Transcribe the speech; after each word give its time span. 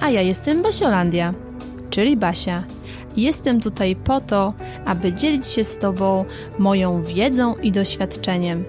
A 0.00 0.10
ja 0.10 0.20
jestem 0.20 0.62
Basiolandia, 0.62 1.34
czyli 1.90 2.16
Basia. 2.16 2.64
Jestem 3.16 3.60
tutaj 3.60 3.96
po 3.96 4.20
to, 4.20 4.54
aby 4.84 5.12
dzielić 5.12 5.46
się 5.46 5.64
z 5.64 5.78
Tobą 5.78 6.24
moją 6.58 7.02
wiedzą 7.02 7.56
i 7.56 7.72
doświadczeniem. 7.72 8.64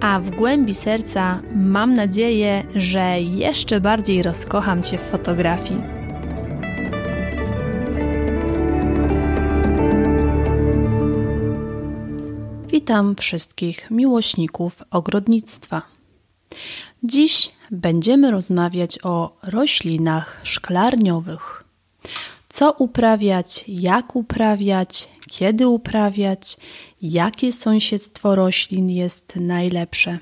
A 0.00 0.20
w 0.20 0.30
głębi 0.30 0.74
serca 0.74 1.42
mam 1.54 1.92
nadzieję, 1.92 2.64
że 2.74 3.20
jeszcze 3.20 3.80
bardziej 3.80 4.22
rozkocham 4.22 4.82
Cię 4.82 4.98
w 4.98 5.02
fotografii. 5.02 5.80
Witam 12.68 13.16
wszystkich 13.16 13.90
miłośników 13.90 14.82
ogrodnictwa. 14.90 15.82
Dziś 17.02 17.50
będziemy 17.74 18.30
rozmawiać 18.30 18.98
o 19.02 19.36
roślinach 19.42 20.40
szklarniowych. 20.42 21.64
Co 22.48 22.72
uprawiać, 22.72 23.64
jak 23.68 24.16
uprawiać, 24.16 25.08
kiedy 25.30 25.68
uprawiać, 25.68 26.56
jakie 27.02 27.52
sąsiedztwo 27.52 28.34
roślin 28.34 28.90
jest 28.90 29.36
najlepsze. 29.36 30.18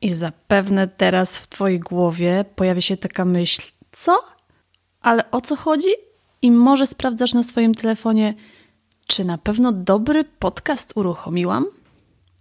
I 0.00 0.14
zapewne 0.14 0.88
teraz 0.88 1.38
w 1.38 1.48
Twojej 1.48 1.80
głowie 1.80 2.44
pojawi 2.56 2.82
się 2.82 2.96
taka 2.96 3.24
myśl: 3.24 3.62
co? 3.92 4.18
Ale 5.00 5.30
o 5.30 5.40
co 5.40 5.56
chodzi? 5.56 5.88
I 6.42 6.50
może 6.50 6.86
sprawdzasz 6.86 7.34
na 7.34 7.42
swoim 7.42 7.74
telefonie, 7.74 8.34
czy 9.06 9.24
na 9.24 9.38
pewno 9.38 9.72
dobry 9.72 10.24
podcast 10.24 10.92
uruchomiłam? 10.94 11.66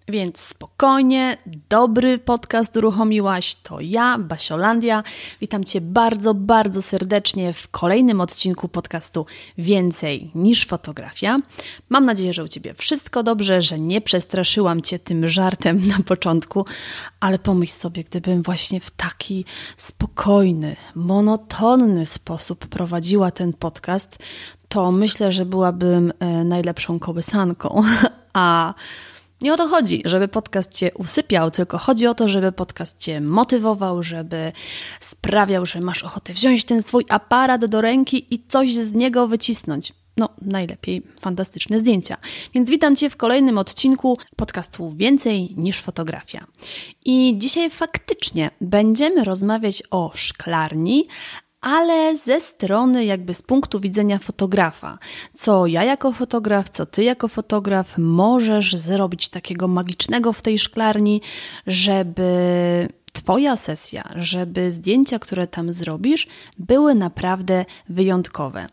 Więc 0.08 0.40
spokojnie, 0.40 1.38
dobry 1.70 2.18
podcast 2.18 2.78
uruchomiłaś. 2.78 3.56
To 3.56 3.80
ja, 3.80 4.18
Basiolandia. 4.20 5.04
Witam 5.42 5.64
Cię 5.64 5.82
bardzo, 5.82 6.34
bardzo 6.34 6.82
serdecznie 6.82 7.54
w 7.54 7.68
kolejnym 7.68 8.22
odcinku 8.22 8.68
podcastu 8.68 9.26
Więcej 9.58 10.32
niż 10.36 10.68
fotografia. 10.68 11.40
Mam 11.90 12.06
nadzieję, 12.06 12.34
że 12.34 12.44
u 12.44 12.48
Ciebie 12.48 12.74
wszystko 12.74 13.24
dobrze, 13.24 13.62
że 13.62 13.80
nie 13.80 14.02
przestraszyłam 14.02 14.82
Cię 14.82 15.00
tym 15.00 15.28
żartem 15.28 15.88
na 15.88 16.00
początku, 16.06 16.66
ale 17.20 17.40
pomyśl 17.40 17.74
sobie, 17.74 18.04
gdybym 18.04 18.44
właśnie 18.44 18.80
w 18.80 18.92
taki 18.92 19.46
spokojny, 19.78 20.76
monotonny 20.96 22.06
sposób 22.06 22.68
prowadziła 22.68 23.32
ten 23.32 23.54
podcast, 23.54 24.18
to 24.68 24.92
myślę, 24.92 25.32
że 25.32 25.46
byłabym 25.46 26.14
e, 26.20 26.44
najlepszą 26.44 27.00
kołysanką. 27.00 27.84
A 28.34 28.74
nie 29.44 29.54
o 29.54 29.58
to 29.58 29.68
chodzi, 29.68 30.02
żeby 30.06 30.28
podcast 30.28 30.72
cię 30.72 30.92
usypiał, 30.94 31.52
tylko 31.52 31.78
chodzi 31.78 32.08
o 32.08 32.14
to, 32.14 32.28
żeby 32.28 32.52
podcast 32.52 33.00
cię 33.00 33.22
motywował, 33.22 34.04
żeby 34.04 34.52
sprawiał, 35.00 35.66
że 35.66 35.82
masz 35.82 36.04
ochotę 36.04 36.34
wziąć 36.34 36.66
ten 36.66 36.84
swój 36.84 37.06
aparat 37.10 37.66
do 37.66 37.82
ręki 37.82 38.36
i 38.36 38.46
coś 38.48 38.76
z 38.76 38.94
niego 38.94 39.28
wycisnąć. 39.28 39.94
No, 40.18 40.30
najlepiej 40.42 41.02
fantastyczne 41.22 41.80
zdjęcia. 41.80 42.18
Więc 42.54 42.70
witam 42.70 42.96
Cię 42.96 43.10
w 43.10 43.18
kolejnym 43.18 43.58
odcinku 43.58 44.18
podcastu 44.36 44.90
Więcej 44.96 45.54
niż 45.58 45.82
fotografia. 45.82 46.46
I 47.06 47.34
dzisiaj 47.38 47.70
faktycznie 47.70 48.52
będziemy 48.62 49.24
rozmawiać 49.24 49.84
o 49.92 50.12
szklarni, 50.14 51.08
ale 51.64 52.18
ze 52.18 52.42
strony 52.42 53.06
jakby 53.06 53.34
z 53.34 53.42
punktu 53.42 53.80
widzenia 53.80 54.20
fotografa. 54.20 54.98
Co 55.34 55.68
ja 55.68 55.84
jako 55.84 56.12
fotograf, 56.12 56.70
co 56.70 56.86
ty 56.86 57.04
jako 57.04 57.28
fotograf 57.28 57.98
możesz 57.98 58.76
zrobić 58.76 59.30
takiego 59.30 59.68
magicznego 59.68 60.34
w 60.34 60.42
tej 60.42 60.60
szklarni, 60.60 61.22
żeby 61.68 62.34
Twoja 63.14 63.56
sesja, 63.56 64.04
żeby 64.16 64.72
zdjęcia, 64.72 65.20
które 65.20 65.48
tam 65.48 65.74
zrobisz, 65.74 66.28
były 66.58 66.96
naprawdę 66.96 67.66
wyjątkowe. 67.90 68.68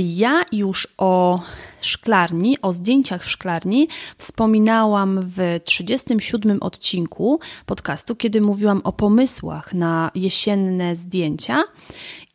Ja 0.00 0.42
już 0.52 0.88
o 0.98 1.40
szklarni, 1.80 2.60
o 2.62 2.72
zdjęciach 2.72 3.24
w 3.24 3.30
szklarni 3.30 3.88
wspominałam 4.18 5.20
w 5.22 5.60
37 5.64 6.62
odcinku 6.62 7.40
podcastu, 7.66 8.16
kiedy 8.16 8.40
mówiłam 8.40 8.80
o 8.84 8.92
pomysłach 8.92 9.74
na 9.74 10.10
jesienne 10.14 10.96
zdjęcia. 10.96 11.64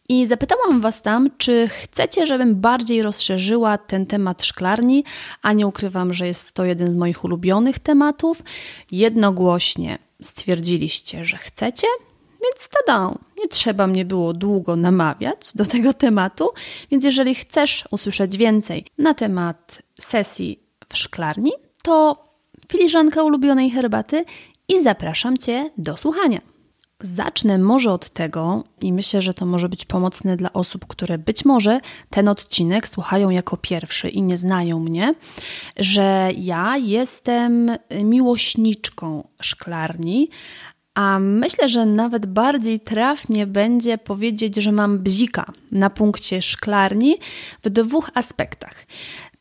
I 0.09 0.27
zapytałam 0.27 0.81
Was 0.81 1.01
tam, 1.01 1.29
czy 1.37 1.67
chcecie, 1.67 2.27
żebym 2.27 2.55
bardziej 2.55 3.01
rozszerzyła 3.01 3.77
ten 3.77 4.05
temat 4.05 4.43
szklarni, 4.43 5.03
a 5.41 5.53
nie 5.53 5.67
ukrywam, 5.67 6.13
że 6.13 6.27
jest 6.27 6.51
to 6.51 6.65
jeden 6.65 6.91
z 6.91 6.95
moich 6.95 7.23
ulubionych 7.23 7.79
tematów. 7.79 8.43
Jednogłośnie 8.91 9.97
stwierdziliście, 10.21 11.25
że 11.25 11.37
chcecie, 11.37 11.87
więc 12.43 12.69
tada, 12.69 13.15
nie 13.39 13.47
trzeba 13.47 13.87
mnie 13.87 14.05
było 14.05 14.33
długo 14.33 14.75
namawiać 14.75 15.55
do 15.55 15.65
tego 15.65 15.93
tematu, 15.93 16.49
więc 16.91 17.03
jeżeli 17.05 17.35
chcesz 17.35 17.83
usłyszeć 17.91 18.37
więcej 18.37 18.85
na 18.97 19.13
temat 19.13 19.81
sesji 20.01 20.59
w 20.89 20.97
szklarni, 20.97 21.51
to 21.83 22.23
filiżanka 22.67 23.23
ulubionej 23.23 23.71
herbaty 23.71 24.25
i 24.67 24.83
zapraszam 24.83 25.37
Cię 25.37 25.69
do 25.77 25.97
słuchania. 25.97 26.39
Zacznę 27.03 27.57
może 27.57 27.91
od 27.91 28.09
tego, 28.09 28.63
i 28.81 28.93
myślę, 28.93 29.21
że 29.21 29.33
to 29.33 29.45
może 29.45 29.69
być 29.69 29.85
pomocne 29.85 30.37
dla 30.37 30.53
osób, 30.53 30.85
które 30.87 31.17
być 31.17 31.45
może 31.45 31.79
ten 32.09 32.27
odcinek 32.27 32.87
słuchają 32.87 33.29
jako 33.29 33.57
pierwszy 33.57 34.09
i 34.09 34.21
nie 34.21 34.37
znają 34.37 34.79
mnie, 34.79 35.13
że 35.77 36.29
ja 36.37 36.77
jestem 36.77 37.71
miłośniczką 38.03 39.27
szklarni, 39.41 40.29
a 40.95 41.19
myślę, 41.19 41.69
że 41.69 41.85
nawet 41.85 42.25
bardziej 42.25 42.79
trafnie 42.79 43.47
będzie 43.47 43.97
powiedzieć, 43.97 44.55
że 44.55 44.71
mam 44.71 44.99
bzika 44.99 45.45
na 45.71 45.89
punkcie 45.89 46.41
szklarni 46.41 47.17
w 47.63 47.69
dwóch 47.69 48.11
aspektach. 48.13 48.85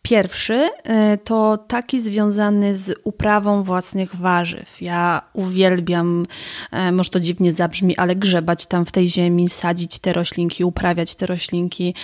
Pierwszy 0.03 0.55
y, 0.55 1.19
to 1.25 1.59
taki 1.59 2.01
związany 2.01 2.75
z 2.75 3.01
uprawą 3.05 3.63
własnych 3.63 4.17
warzyw. 4.17 4.83
Ja 4.83 5.23
uwielbiam, 5.33 6.27
e, 6.73 6.93
może 6.93 7.11
to 7.11 7.21
dziwnie 7.21 7.53
zabrzmi, 7.53 7.97
ale 7.97 8.17
grzebać 8.17 8.67
tam 8.67 8.85
w 8.85 8.93
tej 8.93 9.09
ziemi, 9.09 9.49
sadzić 9.49 9.99
te 9.99 10.13
roślinki, 10.13 10.65
uprawiać 10.65 11.15
te 11.15 11.27
roślinki, 11.27 11.95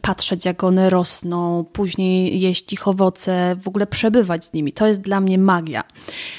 patrzeć 0.00 0.44
jak 0.44 0.64
one 0.64 0.90
rosną, 0.90 1.64
później 1.72 2.40
jeść 2.40 2.72
ich 2.72 2.88
owoce, 2.88 3.56
w 3.62 3.68
ogóle 3.68 3.86
przebywać 3.86 4.44
z 4.44 4.52
nimi. 4.52 4.72
To 4.72 4.86
jest 4.86 5.00
dla 5.00 5.20
mnie 5.20 5.38
magia. 5.38 5.82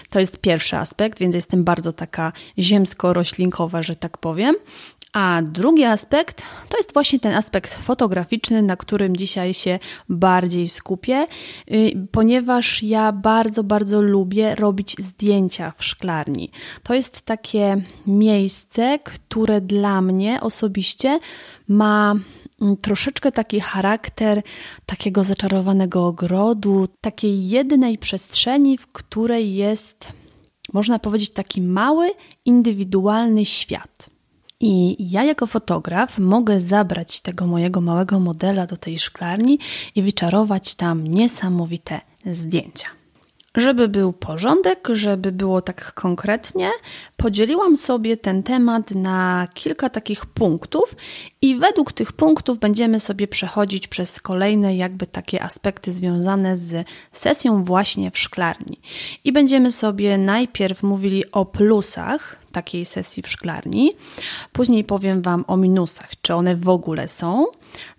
To 0.09 0.19
jest 0.19 0.37
pierwszy 0.37 0.77
aspekt, 0.77 1.19
więc 1.19 1.35
jestem 1.35 1.63
bardzo 1.63 1.93
taka 1.93 2.31
ziemsko-roślinkowa, 2.59 3.83
że 3.83 3.95
tak 3.95 4.17
powiem. 4.17 4.55
A 5.13 5.41
drugi 5.41 5.83
aspekt 5.83 6.43
to 6.69 6.77
jest 6.77 6.93
właśnie 6.93 7.19
ten 7.19 7.33
aspekt 7.33 7.73
fotograficzny, 7.73 8.61
na 8.61 8.77
którym 8.77 9.15
dzisiaj 9.15 9.53
się 9.53 9.79
bardziej 10.09 10.69
skupię, 10.69 11.25
y, 11.71 12.07
ponieważ 12.11 12.83
ja 12.83 13.11
bardzo, 13.11 13.63
bardzo 13.63 14.01
lubię 14.01 14.55
robić 14.55 14.95
zdjęcia 14.99 15.73
w 15.77 15.83
szklarni. 15.85 16.51
To 16.83 16.93
jest 16.93 17.21
takie 17.21 17.81
miejsce, 18.07 18.99
które 18.99 19.61
dla 19.61 20.01
mnie 20.01 20.41
osobiście 20.41 21.19
ma 21.67 22.15
mm, 22.61 22.77
troszeczkę 22.77 23.31
taki 23.31 23.59
charakter 23.59 24.43
takiego 24.85 25.23
zaczarowanego 25.23 26.05
ogrodu, 26.05 26.87
takiej 27.01 27.49
jednej 27.49 27.97
przestrzeni, 27.97 28.77
w 28.77 28.87
której 28.87 29.55
jest, 29.55 30.13
można 30.73 30.99
powiedzieć, 30.99 31.29
taki 31.29 31.61
mały, 31.61 32.11
indywidualny 32.45 33.45
świat. 33.45 34.20
I 34.61 34.95
ja 35.11 35.23
jako 35.23 35.47
fotograf 35.47 36.19
mogę 36.19 36.59
zabrać 36.59 37.21
tego 37.21 37.47
mojego 37.47 37.81
małego 37.81 38.19
modela 38.19 38.67
do 38.67 38.77
tej 38.77 38.99
szklarni 38.99 39.59
i 39.95 40.01
wyczarować 40.01 40.75
tam 40.75 41.07
niesamowite 41.07 42.01
zdjęcia. 42.25 42.87
Żeby 43.55 43.87
był 43.87 44.13
porządek, 44.13 44.87
żeby 44.93 45.31
było 45.31 45.61
tak 45.61 45.93
konkretnie, 45.93 46.69
podzieliłam 47.17 47.77
sobie 47.77 48.17
ten 48.17 48.43
temat 48.43 48.91
na 48.91 49.47
kilka 49.53 49.89
takich 49.89 50.25
punktów 50.25 50.95
i 51.41 51.55
według 51.55 51.93
tych 51.93 52.11
punktów 52.11 52.59
będziemy 52.59 52.99
sobie 52.99 53.27
przechodzić 53.27 53.87
przez 53.87 54.21
kolejne 54.21 54.75
jakby 54.75 55.07
takie 55.07 55.43
aspekty 55.43 55.91
związane 55.91 56.57
z 56.57 56.87
sesją 57.11 57.63
właśnie 57.63 58.11
w 58.11 58.19
szklarni. 58.19 58.77
I 59.23 59.31
będziemy 59.31 59.71
sobie 59.71 60.17
najpierw 60.17 60.83
mówili 60.83 61.31
o 61.31 61.45
plusach 61.45 62.37
takiej 62.51 62.85
sesji 62.85 63.23
w 63.23 63.27
szklarni, 63.27 63.91
później 64.51 64.83
powiem 64.83 65.21
Wam 65.21 65.45
o 65.47 65.57
minusach, 65.57 66.09
czy 66.21 66.33
one 66.33 66.55
w 66.55 66.69
ogóle 66.69 67.07
są, 67.07 67.45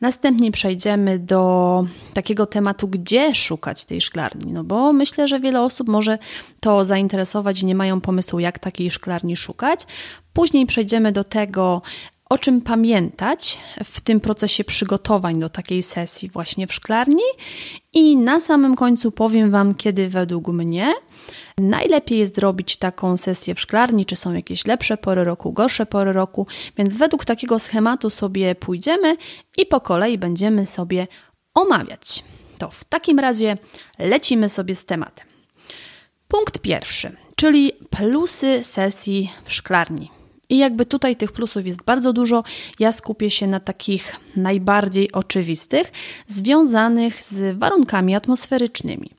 Następnie 0.01 0.51
przejdziemy 0.51 1.19
do 1.19 1.85
takiego 2.15 2.47
tematu, 2.47 2.89
gdzie 2.89 3.35
szukać 3.35 3.85
tej 3.85 4.01
szklarni. 4.01 4.53
No 4.53 4.65
bo 4.65 4.93
myślę, 4.93 5.29
że 5.29 5.41
wiele 5.41 5.63
osób 5.63 5.89
może 5.89 6.19
to 6.61 6.85
zainteresować 6.85 7.63
i 7.63 7.67
nie 7.67 7.75
mają 7.75 8.01
pomysłu, 8.01 8.39
jak 8.39 8.59
takiej 8.59 8.91
szklarni 8.91 9.37
szukać. 9.37 9.87
Później 10.33 10.67
przejdziemy 10.67 11.13
do 11.13 11.25
tego, 11.25 11.83
o 12.33 12.39
czym 12.39 12.61
pamiętać 12.61 13.59
w 13.85 14.01
tym 14.01 14.21
procesie 14.21 14.65
przygotowań 14.65 15.39
do 15.39 15.49
takiej 15.49 15.83
sesji 15.83 16.29
właśnie 16.29 16.67
w 16.67 16.75
szklarni. 16.75 17.23
I 17.93 18.17
na 18.17 18.41
samym 18.41 18.77
końcu 18.77 19.13
powiem 19.13 19.51
Wam, 19.51 19.75
kiedy 19.75 20.09
według 20.09 20.49
mnie 20.49 20.93
najlepiej 21.59 22.19
jest 22.19 22.39
robić 22.39 22.77
taką 22.77 23.17
sesję 23.17 23.55
w 23.55 23.61
szklarni, 23.61 24.07
czy 24.07 24.17
są 24.17 24.33
jakieś 24.33 24.67
lepsze 24.67 24.97
pory 24.97 25.25
roku, 25.25 25.53
gorsze 25.53 25.87
pory 25.87 26.13
roku, 26.13 26.47
więc 26.79 26.97
według 26.97 27.25
takiego 27.25 27.59
schematu 27.59 28.11
sobie 28.11 28.55
pójdziemy 28.55 29.17
i 29.59 29.67
po 29.67 29.81
kolei 29.81 30.19
będziemy 30.19 30.67
sobie 30.67 31.07
omawiać. 31.55 32.25
To 32.59 32.71
w 32.71 32.85
takim 32.85 33.19
razie 33.19 33.57
lecimy 33.99 34.49
sobie 34.49 34.75
z 34.75 34.85
tematem. 34.85 35.27
Punkt 36.29 36.59
pierwszy, 36.59 37.17
czyli 37.37 37.73
plusy 37.91 38.65
sesji 38.65 39.33
w 39.45 39.53
szklarni. 39.53 40.22
I 40.53 40.59
jakby 40.59 40.87
tutaj 40.87 41.17
tych 41.17 41.33
plusów 41.33 41.67
jest 41.67 41.83
bardzo 41.83 42.13
dużo, 42.13 42.45
ja 42.79 42.93
skupię 42.93 43.31
się 43.31 43.47
na 43.47 43.61
takich 43.61 44.17
najbardziej 44.37 45.13
oczywistych, 45.13 45.93
związanych 46.27 47.23
z 47.23 47.59
warunkami 47.59 48.15
atmosferycznymi. 48.15 49.11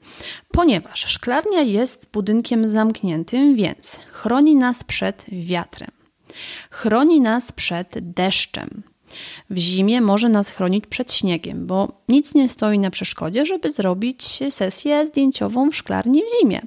Ponieważ 0.52 1.06
szklarnia 1.08 1.62
jest 1.62 2.08
budynkiem 2.14 2.68
zamkniętym, 2.68 3.56
więc 3.56 4.00
chroni 4.12 4.56
nas 4.56 4.84
przed 4.84 5.26
wiatrem, 5.32 5.92
chroni 6.70 7.22
nas 7.22 7.52
przed 7.52 7.88
deszczem. 8.00 8.84
W 9.50 9.58
zimie 9.58 10.02
może 10.02 10.30
nas 10.30 10.50
chronić 10.50 10.88
przed 10.88 11.14
śniegiem, 11.14 11.68
bo 11.68 12.02
nic 12.10 12.36
nie 12.36 12.50
stoi 12.50 12.80
na 12.80 12.90
przeszkodzie, 12.90 13.46
żeby 13.46 13.72
zrobić 13.72 14.24
sesję 14.50 15.08
zdjęciową 15.08 15.72
w 15.72 15.76
szklarni 15.76 16.22
w 16.22 16.42
zimie. 16.42 16.62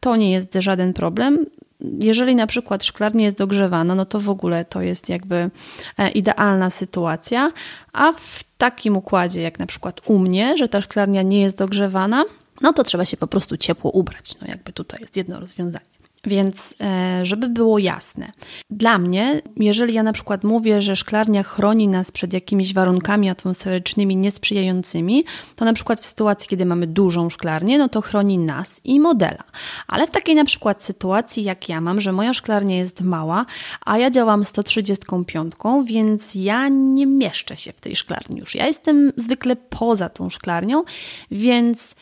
To 0.00 0.16
nie 0.16 0.30
jest 0.32 0.54
żaden 0.54 0.92
problem 0.92 1.46
jeżeli 1.80 2.34
na 2.34 2.46
przykład 2.46 2.84
szklarnia 2.84 3.24
jest 3.24 3.38
dogrzewana, 3.38 3.94
no 3.94 4.06
to 4.06 4.20
w 4.20 4.28
ogóle 4.28 4.64
to 4.64 4.82
jest 4.82 5.08
jakby 5.08 5.50
e, 5.98 6.10
idealna 6.10 6.70
sytuacja, 6.70 7.52
a 7.92 8.12
w 8.12 8.44
takim 8.58 8.96
układzie 8.96 9.42
jak 9.42 9.58
na 9.58 9.66
przykład 9.66 10.00
u 10.06 10.18
mnie, 10.18 10.58
że 10.58 10.68
ta 10.68 10.80
szklarnia 10.80 11.22
nie 11.22 11.40
jest 11.40 11.56
dogrzewana, 11.56 12.24
no 12.60 12.72
to 12.72 12.84
trzeba 12.84 13.04
się 13.04 13.16
po 13.16 13.26
prostu 13.26 13.56
ciepło 13.56 13.90
ubrać. 13.90 14.34
No 14.40 14.46
jakby 14.46 14.72
tutaj 14.72 15.00
jest 15.00 15.16
jedno 15.16 15.40
rozwiązanie. 15.40 15.95
Więc, 16.26 16.74
e, 16.80 17.20
żeby 17.26 17.48
było 17.48 17.78
jasne, 17.78 18.32
dla 18.70 18.98
mnie, 18.98 19.40
jeżeli 19.56 19.94
ja 19.94 20.02
na 20.02 20.12
przykład 20.12 20.44
mówię, 20.44 20.82
że 20.82 20.96
szklarnia 20.96 21.42
chroni 21.42 21.88
nas 21.88 22.10
przed 22.10 22.32
jakimiś 22.32 22.74
warunkami 22.74 23.30
atmosferycznymi 23.30 24.16
niesprzyjającymi, 24.16 25.24
to 25.56 25.64
na 25.64 25.72
przykład 25.72 26.00
w 26.00 26.06
sytuacji, 26.06 26.48
kiedy 26.48 26.66
mamy 26.66 26.86
dużą 26.86 27.30
szklarnię, 27.30 27.78
no 27.78 27.88
to 27.88 28.00
chroni 28.00 28.38
nas 28.38 28.80
i 28.84 29.00
modela. 29.00 29.44
Ale 29.88 30.06
w 30.06 30.10
takiej 30.10 30.34
na 30.34 30.44
przykład 30.44 30.82
sytuacji, 30.82 31.44
jak 31.44 31.68
ja 31.68 31.80
mam, 31.80 32.00
że 32.00 32.12
moja 32.12 32.34
szklarnia 32.34 32.76
jest 32.76 33.00
mała, 33.00 33.46
a 33.84 33.98
ja 33.98 34.10
działam 34.10 34.44
135, 34.44 35.52
więc 35.84 36.34
ja 36.34 36.68
nie 36.68 37.06
mieszczę 37.06 37.56
się 37.56 37.72
w 37.72 37.80
tej 37.80 37.96
szklarni 37.96 38.40
już. 38.40 38.54
Ja 38.54 38.66
jestem 38.66 39.12
zwykle 39.16 39.56
poza 39.56 40.08
tą 40.08 40.30
szklarnią, 40.30 40.82
więc 41.30 41.94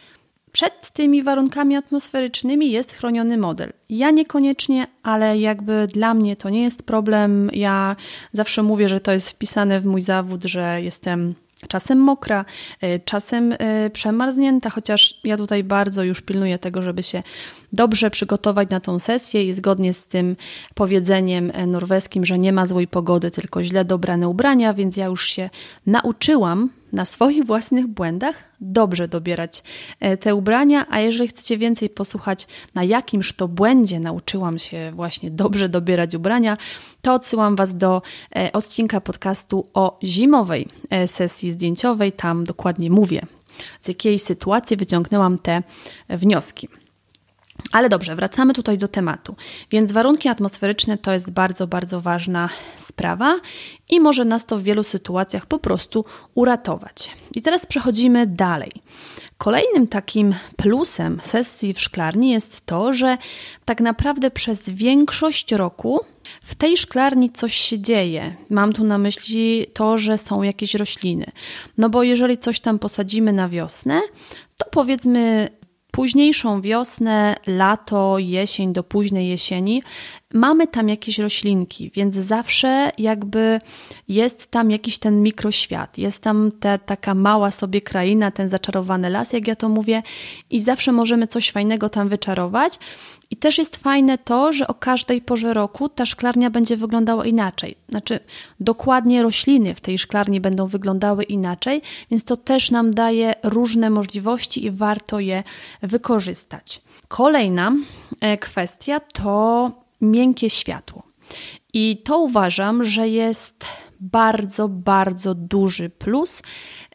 przed 0.54 0.90
tymi 0.90 1.22
warunkami 1.22 1.76
atmosferycznymi 1.76 2.70
jest 2.70 2.92
chroniony 2.92 3.38
model. 3.38 3.72
Ja 3.88 4.10
niekoniecznie, 4.10 4.86
ale 5.02 5.38
jakby 5.38 5.88
dla 5.92 6.14
mnie 6.14 6.36
to 6.36 6.50
nie 6.50 6.62
jest 6.62 6.82
problem. 6.82 7.50
Ja 7.52 7.96
zawsze 8.32 8.62
mówię, 8.62 8.88
że 8.88 9.00
to 9.00 9.12
jest 9.12 9.30
wpisane 9.30 9.80
w 9.80 9.86
mój 9.86 10.02
zawód, 10.02 10.44
że 10.44 10.82
jestem 10.82 11.34
czasem 11.68 11.98
mokra, 11.98 12.44
y, 12.84 13.00
czasem 13.04 13.52
y, 13.52 13.90
przemarznięta, 13.92 14.70
chociaż 14.70 15.20
ja 15.24 15.36
tutaj 15.36 15.64
bardzo 15.64 16.02
już 16.02 16.20
pilnuję 16.20 16.58
tego, 16.58 16.82
żeby 16.82 17.02
się 17.02 17.22
dobrze 17.72 18.10
przygotować 18.10 18.70
na 18.70 18.80
tą 18.80 18.98
sesję 18.98 19.44
i 19.44 19.54
zgodnie 19.54 19.92
z 19.92 20.06
tym 20.06 20.36
powiedzeniem 20.74 21.50
e, 21.54 21.66
norweskim, 21.66 22.24
że 22.24 22.38
nie 22.38 22.52
ma 22.52 22.66
złej 22.66 22.88
pogody, 22.88 23.30
tylko 23.30 23.64
źle 23.64 23.84
dobrane 23.84 24.28
ubrania, 24.28 24.74
więc 24.74 24.96
ja 24.96 25.06
już 25.06 25.26
się 25.26 25.50
nauczyłam 25.86 26.70
na 26.94 27.04
swoich 27.04 27.46
własnych 27.46 27.86
błędach 27.86 28.44
dobrze 28.60 29.08
dobierać 29.08 29.62
e, 30.00 30.16
te 30.16 30.34
ubrania, 30.34 30.86
a 30.90 31.00
jeżeli 31.00 31.28
chcecie 31.28 31.58
więcej 31.58 31.90
posłuchać, 31.90 32.46
na 32.74 32.84
jakimż 32.84 33.32
to 33.32 33.48
błędzie 33.48 34.00
nauczyłam 34.00 34.58
się 34.58 34.92
właśnie 34.94 35.30
dobrze 35.30 35.68
dobierać 35.68 36.14
ubrania, 36.14 36.56
to 37.02 37.14
odsyłam 37.14 37.56
Was 37.56 37.76
do 37.76 38.02
e, 38.36 38.52
odcinka 38.52 39.00
podcastu 39.00 39.68
o 39.74 39.98
zimowej 40.02 40.68
sesji 41.06 41.50
zdjęciowej. 41.50 42.12
Tam 42.12 42.44
dokładnie 42.44 42.90
mówię, 42.90 43.22
z 43.80 43.88
jakiej 43.88 44.18
sytuacji 44.18 44.76
wyciągnęłam 44.76 45.38
te 45.38 45.62
wnioski. 46.08 46.68
Ale 47.72 47.88
dobrze, 47.88 48.16
wracamy 48.16 48.54
tutaj 48.54 48.78
do 48.78 48.88
tematu. 48.88 49.36
Więc 49.70 49.92
warunki 49.92 50.28
atmosferyczne 50.28 50.98
to 50.98 51.12
jest 51.12 51.30
bardzo, 51.30 51.66
bardzo 51.66 52.00
ważna 52.00 52.48
sprawa 52.78 53.40
i 53.90 54.00
może 54.00 54.24
nas 54.24 54.46
to 54.46 54.58
w 54.58 54.62
wielu 54.62 54.82
sytuacjach 54.82 55.46
po 55.46 55.58
prostu 55.58 56.04
uratować. 56.34 57.10
I 57.34 57.42
teraz 57.42 57.66
przechodzimy 57.66 58.26
dalej. 58.26 58.72
Kolejnym 59.38 59.88
takim 59.88 60.34
plusem 60.56 61.20
sesji 61.22 61.74
w 61.74 61.80
szklarni 61.80 62.30
jest 62.30 62.66
to, 62.66 62.92
że 62.92 63.18
tak 63.64 63.80
naprawdę 63.80 64.30
przez 64.30 64.70
większość 64.70 65.52
roku 65.52 66.00
w 66.42 66.54
tej 66.54 66.76
szklarni 66.76 67.30
coś 67.30 67.54
się 67.54 67.78
dzieje. 67.80 68.36
Mam 68.50 68.72
tu 68.72 68.84
na 68.84 68.98
myśli 68.98 69.66
to, 69.74 69.98
że 69.98 70.18
są 70.18 70.42
jakieś 70.42 70.74
rośliny. 70.74 71.26
No 71.78 71.90
bo 71.90 72.02
jeżeli 72.02 72.38
coś 72.38 72.60
tam 72.60 72.78
posadzimy 72.78 73.32
na 73.32 73.48
wiosnę, 73.48 74.00
to 74.58 74.66
powiedzmy 74.70 75.48
późniejszą 75.94 76.60
wiosnę, 76.60 77.36
lato, 77.46 78.18
jesień 78.18 78.72
do 78.72 78.82
późnej 78.82 79.28
jesieni 79.28 79.82
mamy 80.34 80.66
tam 80.66 80.88
jakieś 80.88 81.18
roślinki, 81.18 81.90
więc 81.94 82.16
zawsze 82.16 82.90
jakby 82.98 83.60
jest 84.08 84.46
tam 84.46 84.70
jakiś 84.70 84.98
ten 84.98 85.22
mikroświat, 85.22 85.98
jest 85.98 86.22
tam 86.22 86.50
ta 86.60 86.78
taka 86.78 87.14
mała 87.14 87.50
sobie 87.50 87.80
kraina, 87.80 88.30
ten 88.30 88.48
zaczarowany 88.48 89.10
las, 89.10 89.32
jak 89.32 89.48
ja 89.48 89.56
to 89.56 89.68
mówię, 89.68 90.02
i 90.50 90.60
zawsze 90.60 90.92
możemy 90.92 91.26
coś 91.26 91.50
fajnego 91.50 91.88
tam 91.90 92.08
wyczarować. 92.08 92.78
I 93.30 93.36
też 93.36 93.58
jest 93.58 93.76
fajne 93.76 94.18
to, 94.18 94.52
że 94.52 94.66
o 94.66 94.74
każdej 94.74 95.22
porze 95.22 95.54
roku 95.54 95.88
ta 95.88 96.06
szklarnia 96.06 96.50
będzie 96.50 96.76
wyglądała 96.76 97.26
inaczej. 97.26 97.76
Znaczy, 97.88 98.20
dokładnie 98.60 99.22
rośliny 99.22 99.74
w 99.74 99.80
tej 99.80 99.98
szklarni 99.98 100.40
będą 100.40 100.66
wyglądały 100.66 101.24
inaczej, 101.24 101.82
więc 102.10 102.24
to 102.24 102.36
też 102.36 102.70
nam 102.70 102.90
daje 102.90 103.34
różne 103.42 103.90
możliwości 103.90 104.64
i 104.64 104.70
warto 104.70 105.20
je 105.20 105.42
wykorzystać. 105.82 106.82
Kolejna 107.08 107.72
e, 108.20 108.38
kwestia 108.38 109.00
to 109.00 109.70
miękkie 110.00 110.50
światło. 110.50 111.02
I 111.72 112.02
to 112.04 112.18
uważam, 112.18 112.84
że 112.84 113.08
jest 113.08 113.64
bardzo, 114.00 114.68
bardzo 114.68 115.34
duży 115.34 115.90
plus 115.90 116.42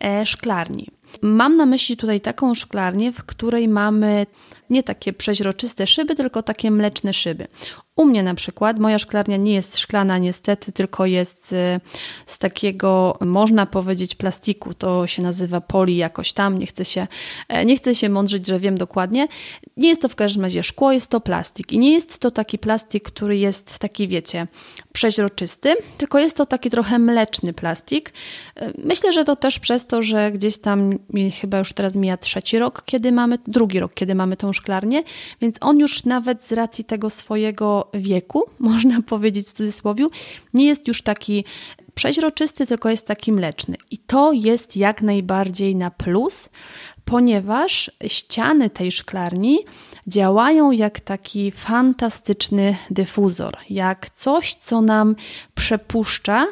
e, 0.01 0.25
szklarni. 0.25 0.87
Mam 1.21 1.57
na 1.57 1.65
myśli 1.65 1.97
tutaj 1.97 2.21
taką 2.21 2.55
szklarnię, 2.55 3.11
w 3.11 3.23
której 3.25 3.67
mamy 3.67 4.25
nie 4.69 4.83
takie 4.83 5.13
przeźroczyste 5.13 5.87
szyby, 5.87 6.15
tylko 6.15 6.43
takie 6.43 6.71
mleczne 6.71 7.13
szyby. 7.13 7.47
U 7.99 8.05
mnie 8.05 8.23
na 8.23 8.33
przykład 8.33 8.79
moja 8.79 8.99
szklarnia 8.99 9.37
nie 9.37 9.53
jest 9.53 9.77
szklana 9.77 10.17
niestety, 10.17 10.71
tylko 10.71 11.05
jest 11.05 11.53
y, 11.53 11.79
z 12.25 12.37
takiego, 12.37 13.17
można 13.21 13.65
powiedzieć, 13.65 14.15
plastiku. 14.15 14.73
To 14.73 15.07
się 15.07 15.21
nazywa 15.21 15.61
poli 15.61 15.97
jakoś 15.97 16.33
tam. 16.33 16.57
Nie 16.57 16.65
chcę 16.65 16.85
się, 16.85 17.07
e, 17.47 17.65
nie 17.65 17.77
chcę 17.77 17.95
się 17.95 18.09
mądrzyć, 18.09 18.47
że 18.47 18.59
wiem 18.59 18.77
dokładnie. 18.77 19.27
Nie 19.77 19.89
jest 19.89 20.01
to 20.01 20.09
w 20.09 20.15
każdym 20.15 20.43
razie 20.43 20.63
szkło, 20.63 20.91
jest 20.91 21.09
to 21.09 21.21
plastik. 21.21 21.71
I 21.71 21.79
nie 21.79 21.91
jest 21.91 22.19
to 22.19 22.31
taki 22.31 22.59
plastik, 22.59 23.03
który 23.03 23.37
jest 23.37 23.79
taki, 23.79 24.07
wiecie, 24.07 24.47
przeźroczysty, 24.93 25.75
tylko 25.97 26.19
jest 26.19 26.37
to 26.37 26.45
taki 26.45 26.69
trochę 26.69 26.99
mleczny 26.99 27.53
plastik. 27.53 28.13
E, 28.55 28.71
myślę, 28.83 29.13
że 29.13 29.25
to 29.25 29.35
też 29.35 29.59
przez 29.59 29.87
to, 29.87 30.03
że 30.03 30.31
gdzieś 30.31 30.57
tam 30.57 30.99
chyba 31.41 31.57
już 31.57 31.73
teraz 31.73 31.95
mija 31.95 32.17
trzeci 32.17 32.59
rok, 32.59 32.83
kiedy 32.85 33.11
mamy, 33.11 33.37
drugi 33.47 33.79
rok, 33.79 33.93
kiedy 33.93 34.15
mamy 34.15 34.37
tą 34.37 34.53
szklarnię, 34.53 35.03
więc 35.41 35.57
on 35.61 35.79
już 35.79 36.05
nawet 36.05 36.45
z 36.45 36.51
racji 36.51 36.83
tego 36.83 37.09
swojego 37.09 37.88
wieku, 37.93 38.43
można 38.59 39.01
powiedzieć 39.01 39.47
w 39.47 39.53
cudzysłowie, 39.53 40.07
nie 40.53 40.65
jest 40.65 40.87
już 40.87 41.01
taki 41.01 41.43
przeźroczysty, 41.95 42.67
tylko 42.67 42.89
jest 42.89 43.07
taki 43.07 43.31
mleczny. 43.31 43.75
I 43.91 43.97
to 43.97 44.31
jest 44.31 44.77
jak 44.77 45.01
najbardziej 45.01 45.75
na 45.75 45.91
plus, 45.91 46.49
ponieważ 47.05 47.91
ściany 48.07 48.69
tej 48.69 48.91
szklarni 48.91 49.59
działają 50.07 50.71
jak 50.71 50.99
taki 50.99 51.51
fantastyczny 51.51 52.75
dyfuzor, 52.89 53.57
jak 53.69 54.09
coś, 54.09 54.53
co 54.53 54.81
nam 54.81 55.15
przepuszcza 55.55 56.47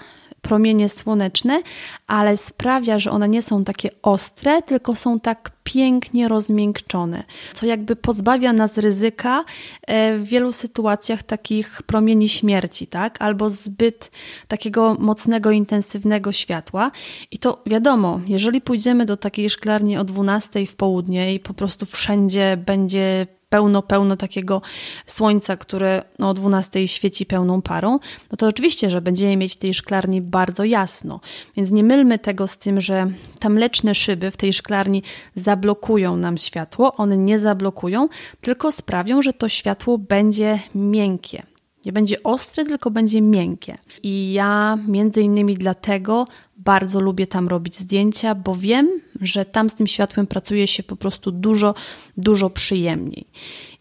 promienie 0.48 0.89
słoneczne, 0.89 1.62
ale 2.08 2.38
sprawia, 2.38 3.00
że 3.00 3.12
one 3.12 3.30
nie 3.30 3.42
są 3.42 3.63
takie 3.63 3.89
ostre, 4.01 4.62
tylko 4.62 4.96
są 4.96 5.20
tak 5.20 5.51
pięknie 5.63 6.27
rozmiękczone, 6.27 7.24
co 7.54 7.66
jakby 7.66 7.96
pozbawia 7.96 8.54
nas 8.54 8.77
ryzyka 8.77 9.46
e, 9.82 10.18
w 10.18 10.24
wielu 10.24 10.51
sytuacjach 10.51 11.24
takich 11.24 11.82
promieni 11.82 12.30
śmierci, 12.30 12.88
tak? 12.88 13.22
Albo 13.22 13.50
zbyt 13.50 14.12
takiego 14.48 14.96
mocnego, 15.00 15.51
intensywnego 15.51 16.32
światła. 16.32 16.92
I 17.32 17.38
to 17.38 17.63
wiadomo, 17.66 18.20
jeżeli 18.27 18.62
pójdziemy 18.62 19.06
do 19.06 19.18
takiej 19.18 19.50
szklarni 19.50 19.98
o 19.98 20.04
12 20.04 20.68
w 20.68 20.75
południe 20.75 21.34
i 21.34 21.39
po 21.39 21.54
prostu 21.54 21.86
wszędzie 21.86 22.58
będzie 22.66 23.27
pełno, 23.50 23.82
pełno 23.82 24.18
takiego 24.18 24.62
słońca, 25.06 25.58
które 25.58 26.04
no, 26.20 26.30
o 26.30 26.34
12 26.34 26.88
świeci 26.88 27.25
pełną 27.25 27.62
parą, 27.62 28.00
no 28.32 28.38
to 28.38 28.48
oczywiście, 28.48 28.89
że 28.89 29.01
będziemy 29.01 29.38
mieć 29.38 29.54
w 29.54 29.60
tej 29.60 29.74
szklarni 29.74 30.22
bardzo 30.22 30.63
jasno. 30.63 31.20
Więc 31.56 31.72
nie 31.72 31.84
mylmy 31.84 32.20
tego 32.20 32.48
z 32.48 32.58
tym, 32.58 32.82
że 32.82 33.08
te 33.39 33.50
mleczne 33.50 33.96
szyby 33.96 34.32
w 34.32 34.38
tej 34.38 34.54
szklarni 34.54 35.04
zablokują 35.36 36.18
nam 36.18 36.38
światło. 36.38 36.96
One 36.96 37.18
nie 37.18 37.39
zablokują, 37.39 38.10
tylko 38.42 38.72
sprawią, 38.72 39.22
że 39.22 39.34
to 39.34 39.50
światło 39.50 39.98
będzie 39.98 40.60
miękkie. 40.75 41.44
Nie 41.86 41.94
będzie 41.94 42.24
ostre, 42.24 42.66
tylko 42.66 42.92
będzie 42.92 43.22
miękkie. 43.22 43.77
I 44.04 44.34
ja 44.34 44.77
między 44.88 45.22
innymi 45.22 45.54
dlatego 45.56 46.27
bardzo 46.67 47.00
lubię 47.00 47.27
tam 47.27 47.47
robić 47.47 47.77
zdjęcia, 47.77 48.36
bo 48.36 48.55
wiem, 48.55 48.89
że 49.21 49.45
tam 49.45 49.69
z 49.69 49.75
tym 49.75 49.88
światłem 49.88 50.27
pracuje 50.27 50.67
się 50.67 50.83
po 50.83 50.95
prostu 50.95 51.31
dużo, 51.31 51.75
dużo 52.17 52.50
przyjemniej. 52.50 53.25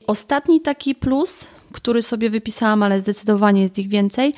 Ostatni 0.06 0.60
taki 0.60 0.94
plus, 0.94 1.46
który 1.72 2.02
sobie 2.02 2.30
wypisałam, 2.30 2.82
ale 2.82 3.00
zdecydowanie 3.00 3.62
jest 3.62 3.78
ich 3.78 3.88
więcej, 3.88 4.34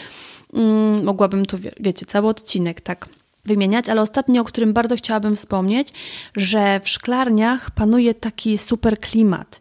mm, 0.54 1.04
mogłabym 1.04 1.46
tu, 1.46 1.58
wiecie, 1.80 2.06
cały 2.06 2.28
odcinek 2.28 2.80
tak 2.80 3.08
wymieniać, 3.44 3.88
ale 3.88 4.02
ostatni, 4.02 4.38
o 4.38 4.44
którym 4.44 4.72
bardzo 4.72 4.96
chciałabym 4.96 5.36
wspomnieć, 5.36 5.88
że 6.36 6.80
w 6.84 6.88
szklarniach 6.88 7.70
panuje 7.70 8.14
taki 8.14 8.58
super 8.58 9.00
klimat. 9.00 9.60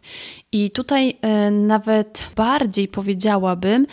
I 0.52 0.70
tutaj 0.70 1.16
e, 1.22 1.50
nawet 1.50 2.30
bardziej 2.36 2.88
powiedziałabym, 2.88 3.86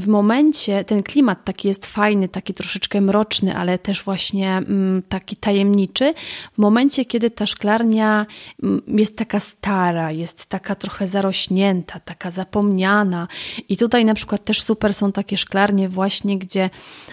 w 0.00 0.08
momencie 0.08 0.84
ten 0.84 1.02
klimat 1.02 1.44
taki 1.44 1.68
jest 1.68 1.86
fajny, 1.86 2.28
taki 2.28 2.54
troszeczkę 2.54 3.00
mroczny, 3.00 3.56
ale 3.56 3.78
też 3.78 4.02
właśnie 4.02 4.56
mm, 4.56 5.02
taki 5.08 5.36
tajemniczy, 5.36 6.14
w 6.52 6.58
momencie, 6.58 7.04
kiedy 7.04 7.30
ta 7.30 7.46
szklarnia 7.46 8.26
mm, 8.62 8.82
jest 8.86 9.16
taka 9.16 9.40
stara, 9.40 10.12
jest 10.12 10.46
taka 10.46 10.74
trochę 10.74 11.06
zarośnięta, 11.06 12.00
taka 12.00 12.30
zapomniana. 12.30 13.28
I 13.68 13.76
tutaj 13.76 14.04
na 14.04 14.14
przykład 14.14 14.44
też 14.44 14.62
super 14.62 14.94
są 14.94 15.12
takie 15.12 15.36
szklarnie 15.36 15.88
właśnie, 15.88 16.38
gdzie 16.38 16.70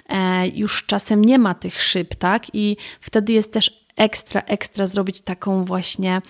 e, 0.10 0.48
już 0.48 0.86
czasem 0.86 1.25
nie 1.25 1.39
ma 1.39 1.53
tych 1.53 1.84
szyb, 1.84 2.15
tak? 2.15 2.46
I 2.53 2.77
wtedy 3.01 3.34
jest 3.34 3.53
też 3.53 3.87
ekstra, 3.98 4.42
ekstra 4.42 4.88
zrobić 4.88 5.22
taką 5.22 5.66
właśnie 5.66 6.22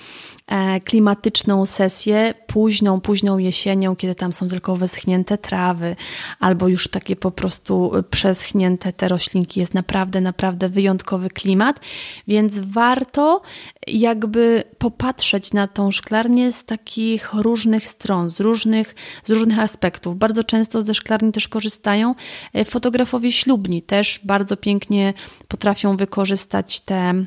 e, 0.48 0.80
klimatyczną 0.82 1.66
sesję 1.66 2.34
późną, 2.48 3.02
późną 3.02 3.38
jesienią, 3.38 3.96
kiedy 3.96 4.16
tam 4.16 4.34
są 4.34 4.50
tylko 4.50 4.76
wyschnięte 4.76 5.38
trawy 5.38 5.96
albo 6.40 6.68
już 6.68 6.88
takie 6.88 7.16
po 7.16 7.32
prostu 7.32 7.92
przeschnięte 8.10 8.94
te 8.94 9.08
roślinki. 9.08 9.60
Jest 9.60 9.74
naprawdę, 9.74 10.22
naprawdę 10.22 10.70
wyjątkowy 10.70 11.30
klimat, 11.30 11.80
więc 12.28 12.60
warto 12.60 13.42
jakby 13.88 14.64
popatrzeć 14.78 15.54
na 15.54 15.68
tą 15.68 15.92
szklarnię 15.92 16.52
z 16.52 16.66
takich 16.66 17.34
różnych 17.34 17.88
stron, 17.88 18.30
z 18.30 18.40
różnych, 18.40 18.96
z 19.24 19.30
różnych 19.30 19.60
aspektów. 19.60 20.18
Bardzo 20.18 20.44
często 20.44 20.82
ze 20.82 20.94
szklarni 20.94 21.32
też 21.32 21.48
korzystają 21.48 22.16
e, 22.54 22.66
fotografowie 22.66 23.32
ślubni, 23.32 23.82
też 23.82 24.20
bardzo 24.24 24.58
pięknie 24.58 25.14
potrafią 25.48 25.98
wykorzystać 25.98 26.82
te 26.82 27.26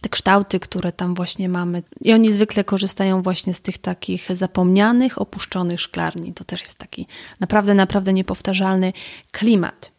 te 0.00 0.08
kształty, 0.08 0.60
które 0.60 0.92
tam 0.92 1.14
właśnie 1.14 1.48
mamy. 1.48 1.82
I 2.00 2.12
oni 2.12 2.32
zwykle 2.32 2.64
korzystają 2.64 3.22
właśnie 3.22 3.54
z 3.54 3.60
tych 3.60 3.78
takich 3.78 4.36
zapomnianych, 4.36 5.20
opuszczonych 5.20 5.80
szklarni. 5.80 6.34
To 6.34 6.44
też 6.44 6.60
jest 6.60 6.78
taki 6.78 7.06
naprawdę, 7.40 7.74
naprawdę 7.74 8.12
niepowtarzalny 8.12 8.92
klimat. 9.32 9.90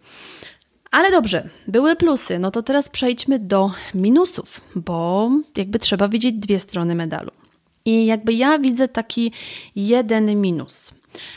Ale 0.91 1.11
dobrze, 1.11 1.49
były 1.67 1.95
plusy, 1.95 2.39
no 2.39 2.51
to 2.51 2.63
teraz 2.63 2.89
przejdźmy 2.89 3.39
do 3.39 3.71
minusów, 3.93 4.61
bo 4.75 5.31
jakby 5.57 5.79
trzeba 5.79 6.09
widzieć 6.09 6.35
dwie 6.35 6.59
strony 6.59 6.95
medalu. 6.95 7.31
I 7.85 8.05
jakby 8.05 8.33
ja 8.33 8.59
widzę 8.59 8.87
taki 8.87 9.31
jeden 9.75 10.41
minus. 10.41 10.93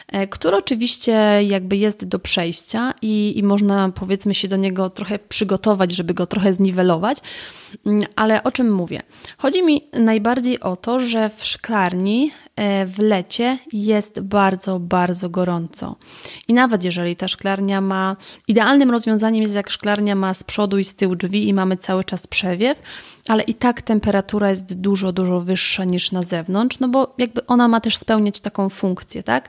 E, 0.08 0.26
który 0.26 0.56
oczywiście 0.56 1.12
jakby 1.42 1.76
jest 1.76 2.04
do 2.04 2.18
przejścia 2.18 2.94
i, 3.02 3.38
i 3.38 3.42
można 3.42 3.88
powiedzmy 3.94 4.34
się 4.34 4.48
do 4.48 4.56
niego 4.56 4.90
trochę 4.90 5.18
przygotować, 5.18 5.92
żeby 5.92 6.14
go 6.14 6.26
trochę 6.26 6.52
zniwelować. 6.52 7.18
Mm, 7.86 8.02
ale 8.16 8.42
o 8.42 8.52
czym 8.52 8.72
mówię? 8.72 9.02
Chodzi 9.38 9.62
mi 9.62 9.88
najbardziej 9.92 10.60
o 10.60 10.76
to, 10.76 11.00
że 11.00 11.30
w 11.30 11.44
szklarni 11.44 12.30
e, 12.56 12.86
w 12.86 12.98
lecie 12.98 13.58
jest 13.72 14.20
bardzo, 14.20 14.78
bardzo 14.78 15.30
gorąco. 15.30 15.96
I 16.48 16.54
nawet 16.54 16.84
jeżeli 16.84 17.16
ta 17.16 17.28
szklarnia 17.28 17.80
ma. 17.80 18.16
Idealnym 18.48 18.90
rozwiązaniem 18.90 19.42
jest, 19.42 19.54
jak 19.54 19.70
szklarnia 19.70 20.14
ma 20.14 20.34
z 20.34 20.44
przodu 20.44 20.78
i 20.78 20.84
z 20.84 20.94
tyłu 20.94 21.16
drzwi 21.16 21.48
i 21.48 21.54
mamy 21.54 21.76
cały 21.76 22.04
czas 22.04 22.26
przewiew, 22.26 22.82
ale 23.28 23.42
i 23.42 23.54
tak 23.54 23.82
temperatura 23.82 24.50
jest 24.50 24.74
dużo, 24.74 25.12
dużo 25.12 25.40
wyższa 25.40 25.84
niż 25.84 26.12
na 26.12 26.22
zewnątrz, 26.22 26.78
no 26.80 26.88
bo 26.88 27.14
jakby 27.18 27.46
ona 27.46 27.68
ma 27.68 27.80
też 27.80 27.96
spełniać 27.96 28.40
taką 28.40 28.68
funkcję, 28.68 29.22
tak? 29.22 29.48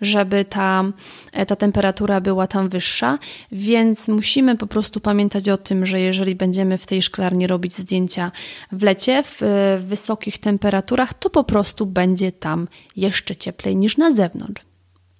Żeby 0.00 0.44
ta, 0.44 0.84
e, 1.32 1.46
ta 1.46 1.56
temperatura 1.56 2.20
była 2.20 2.46
tam 2.46 2.68
wyższa, 2.68 3.18
więc 3.52 4.08
musimy 4.08 4.56
po 4.56 4.66
prostu 4.66 5.00
pamiętać 5.00 5.48
o 5.48 5.56
tym, 5.56 5.86
że 5.86 6.00
jeżeli 6.00 6.34
będziemy 6.34 6.78
w 6.78 6.86
tej 6.86 7.02
szklarni 7.02 7.46
robić 7.46 7.59
zdjęcia 7.68 8.32
w 8.72 8.82
lecie, 8.82 9.22
w, 9.22 9.38
w 9.80 9.84
wysokich 9.88 10.38
temperaturach, 10.38 11.14
to 11.14 11.30
po 11.30 11.44
prostu 11.44 11.86
będzie 11.86 12.32
tam 12.32 12.68
jeszcze 12.96 13.36
cieplej 13.36 13.76
niż 13.76 13.96
na 13.96 14.10
zewnątrz. 14.10 14.62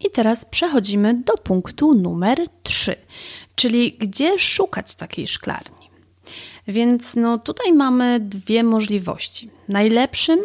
I 0.01 0.11
teraz 0.11 0.45
przechodzimy 0.45 1.15
do 1.15 1.35
punktu 1.35 1.95
numer 1.95 2.39
3, 2.63 2.97
czyli 3.55 3.93
gdzie 3.93 4.39
szukać 4.39 4.95
takiej 4.95 5.29
szklarni. 5.29 5.91
Więc 6.69 7.15
no 7.15 7.39
tutaj 7.39 7.73
mamy 7.73 8.21
dwie 8.21 8.63
możliwości. 8.63 9.51
Najlepszym 9.69 10.41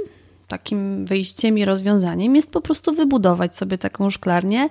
takim 0.47 1.05
wyjściem 1.05 1.57
i 1.57 1.65
rozwiązaniem 1.65 2.35
jest 2.35 2.51
po 2.51 2.61
prostu 2.61 2.93
wybudować 2.93 3.57
sobie 3.57 3.77
taką 3.77 4.09
szklarnię. 4.09 4.69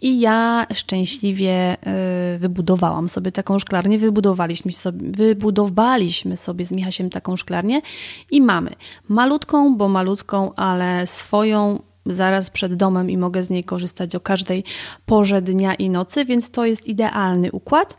I 0.00 0.20
ja 0.20 0.66
szczęśliwie 0.74 1.76
y, 2.34 2.38
wybudowałam 2.38 3.08
sobie 3.08 3.32
taką 3.32 3.58
szklarnię, 3.58 3.98
wybudowaliśmy 3.98 4.72
sobie, 4.72 5.10
wybudowaliśmy 5.10 6.36
sobie 6.36 6.64
z 6.64 6.72
Michasiem 6.72 7.10
taką 7.10 7.36
szklarnię 7.36 7.80
i 8.30 8.40
mamy 8.40 8.70
malutką, 9.08 9.76
bo 9.76 9.88
malutką, 9.88 10.54
ale 10.54 11.06
swoją 11.06 11.78
zaraz 12.06 12.50
przed 12.50 12.74
domem 12.74 13.10
i 13.10 13.18
mogę 13.18 13.42
z 13.42 13.50
niej 13.50 13.64
korzystać 13.64 14.14
o 14.14 14.20
każdej 14.20 14.64
porze 15.06 15.42
dnia 15.42 15.74
i 15.74 15.90
nocy, 15.90 16.24
więc 16.24 16.50
to 16.50 16.66
jest 16.66 16.88
idealny 16.88 17.52
układ 17.52 17.98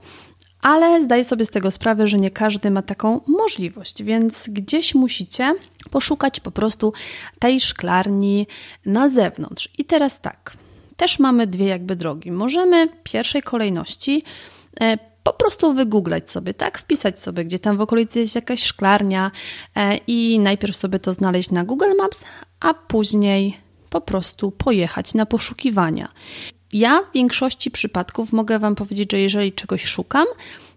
ale 0.64 1.04
zdaję 1.04 1.24
sobie 1.24 1.46
z 1.46 1.50
tego 1.50 1.72
sprawę, 1.72 2.08
że 2.08 2.20
nie 2.20 2.32
każdy 2.32 2.72
ma 2.72 2.82
taką 2.82 3.22
możliwość, 3.28 4.04
więc 4.04 4.44
gdzieś 4.48 4.96
musicie 4.96 5.56
poszukać 5.92 6.40
po 6.40 6.52
prostu 6.52 6.94
tej 7.40 7.62
szklarni 7.62 8.48
na 8.86 9.10
zewnątrz. 9.10 9.70
I 9.78 9.86
teraz 9.86 10.22
tak, 10.22 10.58
też 10.98 11.20
mamy 11.20 11.48
dwie 11.48 11.66
jakby 11.66 11.96
drogi. 11.96 12.32
Możemy 12.32 12.88
w 12.88 13.04
pierwszej 13.04 13.42
kolejności 13.42 14.24
e, 14.82 14.98
po 15.24 15.34
prostu 15.34 15.74
wygooglać 15.74 16.32
sobie, 16.32 16.54
tak? 16.54 16.78
Wpisać 16.78 17.20
sobie, 17.20 17.46
gdzie 17.46 17.60
tam 17.60 17.78
w 17.78 17.82
okolicy 17.82 18.20
jest 18.20 18.36
jakaś 18.36 18.64
szklarnia 18.64 19.32
e, 19.76 19.98
i 19.98 20.40
najpierw 20.40 20.76
sobie 20.76 21.00
to 21.00 21.14
znaleźć 21.14 21.52
na 21.52 21.64
Google 21.64 21.96
Maps, 21.98 22.26
a 22.60 22.74
później 22.74 23.58
po 23.90 24.02
prostu 24.02 24.52
pojechać 24.52 25.14
na 25.14 25.26
poszukiwania. 25.26 26.10
Ja 26.74 27.02
w 27.02 27.14
większości 27.14 27.72
przypadków 27.72 28.34
mogę 28.34 28.60
Wam 28.60 28.76
powiedzieć, 28.76 29.12
że 29.12 29.20
jeżeli 29.20 29.54
czegoś 29.54 29.86
szukam, 29.86 30.26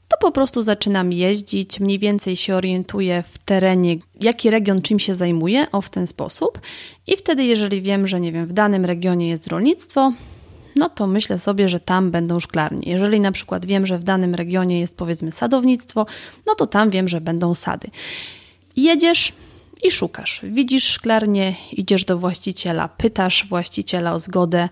to 0.08 0.16
po 0.20 0.32
prostu 0.32 0.62
zaczynam 0.62 1.12
jeździć, 1.12 1.80
mniej 1.80 1.98
więcej 1.98 2.36
się 2.36 2.54
orientuję 2.54 3.24
w 3.30 3.38
terenie, 3.38 3.96
jaki 4.20 4.50
region 4.50 4.82
czym 4.82 4.98
się 4.98 5.14
zajmuje, 5.14 5.66
o 5.72 5.80
w 5.80 5.90
ten 5.90 6.06
sposób. 6.06 6.60
I 7.06 7.16
wtedy, 7.16 7.44
jeżeli 7.44 7.82
wiem, 7.82 8.06
że 8.06 8.20
nie 8.20 8.32
wiem, 8.32 8.46
w 8.46 8.52
danym 8.52 8.84
regionie 8.84 9.28
jest 9.28 9.46
rolnictwo, 9.46 10.12
no 10.76 10.88
to 10.88 11.06
myślę 11.06 11.38
sobie, 11.38 11.68
że 11.68 11.80
tam 11.80 12.10
będą 12.10 12.40
szklarnie. 12.40 12.92
Jeżeli 12.92 13.20
na 13.20 13.32
przykład 13.32 13.66
wiem, 13.66 13.86
że 13.86 13.98
w 13.98 14.04
danym 14.04 14.34
regionie 14.34 14.80
jest 14.80 14.96
powiedzmy 14.96 15.32
sadownictwo, 15.32 16.06
no 16.46 16.54
to 16.54 16.66
tam 16.66 16.90
wiem, 16.90 17.08
że 17.08 17.20
będą 17.20 17.54
sady. 17.54 17.90
Jedziesz 18.76 19.32
i 19.82 19.90
szukasz. 19.90 20.40
Widzisz 20.42 20.84
szklarnię, 20.84 21.54
idziesz 21.72 22.04
do 22.04 22.18
właściciela, 22.18 22.88
pytasz 22.88 23.46
właściciela 23.48 24.14
o 24.14 24.18
zgodę, 24.18 24.68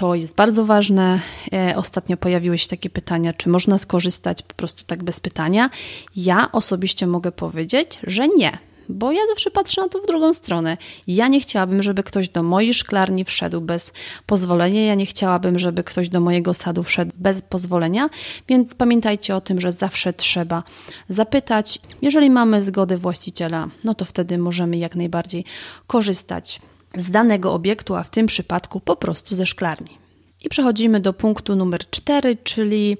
to 0.00 0.14
jest 0.14 0.34
bardzo 0.34 0.64
ważne. 0.64 1.20
E, 1.52 1.76
ostatnio 1.76 2.16
pojawiły 2.16 2.58
się 2.58 2.68
takie 2.68 2.90
pytania, 2.90 3.32
czy 3.32 3.48
można 3.48 3.78
skorzystać 3.78 4.42
po 4.42 4.54
prostu 4.54 4.84
tak 4.84 5.04
bez 5.04 5.20
pytania. 5.20 5.70
Ja 6.16 6.52
osobiście 6.52 7.06
mogę 7.06 7.32
powiedzieć, 7.32 7.98
że 8.02 8.28
nie, 8.28 8.58
bo 8.88 9.12
ja 9.12 9.20
zawsze 9.28 9.50
patrzę 9.50 9.82
na 9.82 9.88
to 9.88 9.98
w 9.98 10.06
drugą 10.06 10.34
stronę. 10.34 10.76
Ja 11.06 11.28
nie 11.28 11.40
chciałabym, 11.40 11.82
żeby 11.82 12.02
ktoś 12.02 12.28
do 12.28 12.42
mojej 12.42 12.74
szklarni 12.74 13.24
wszedł 13.24 13.60
bez 13.60 13.92
pozwolenia, 14.26 14.86
ja 14.86 14.94
nie 14.94 15.06
chciałabym, 15.06 15.58
żeby 15.58 15.84
ktoś 15.84 16.08
do 16.08 16.20
mojego 16.20 16.54
sadu 16.54 16.82
wszedł 16.82 17.12
bez 17.16 17.42
pozwolenia, 17.42 18.10
więc 18.48 18.74
pamiętajcie 18.74 19.36
o 19.36 19.40
tym, 19.40 19.60
że 19.60 19.72
zawsze 19.72 20.12
trzeba 20.12 20.62
zapytać. 21.08 21.78
Jeżeli 22.02 22.30
mamy 22.30 22.62
zgodę 22.62 22.96
właściciela, 22.96 23.68
no 23.84 23.94
to 23.94 24.04
wtedy 24.04 24.38
możemy 24.38 24.76
jak 24.76 24.96
najbardziej 24.96 25.44
korzystać 25.86 26.60
z 26.96 27.10
danego 27.10 27.52
obiektu, 27.52 27.94
a 27.94 28.02
w 28.02 28.10
tym 28.10 28.26
przypadku 28.26 28.80
po 28.80 28.96
prostu 28.96 29.34
ze 29.34 29.46
szklarni. 29.46 29.98
I 30.44 30.48
przechodzimy 30.48 31.00
do 31.00 31.12
punktu 31.12 31.56
numer 31.56 31.90
4, 31.90 32.36
czyli 32.44 32.96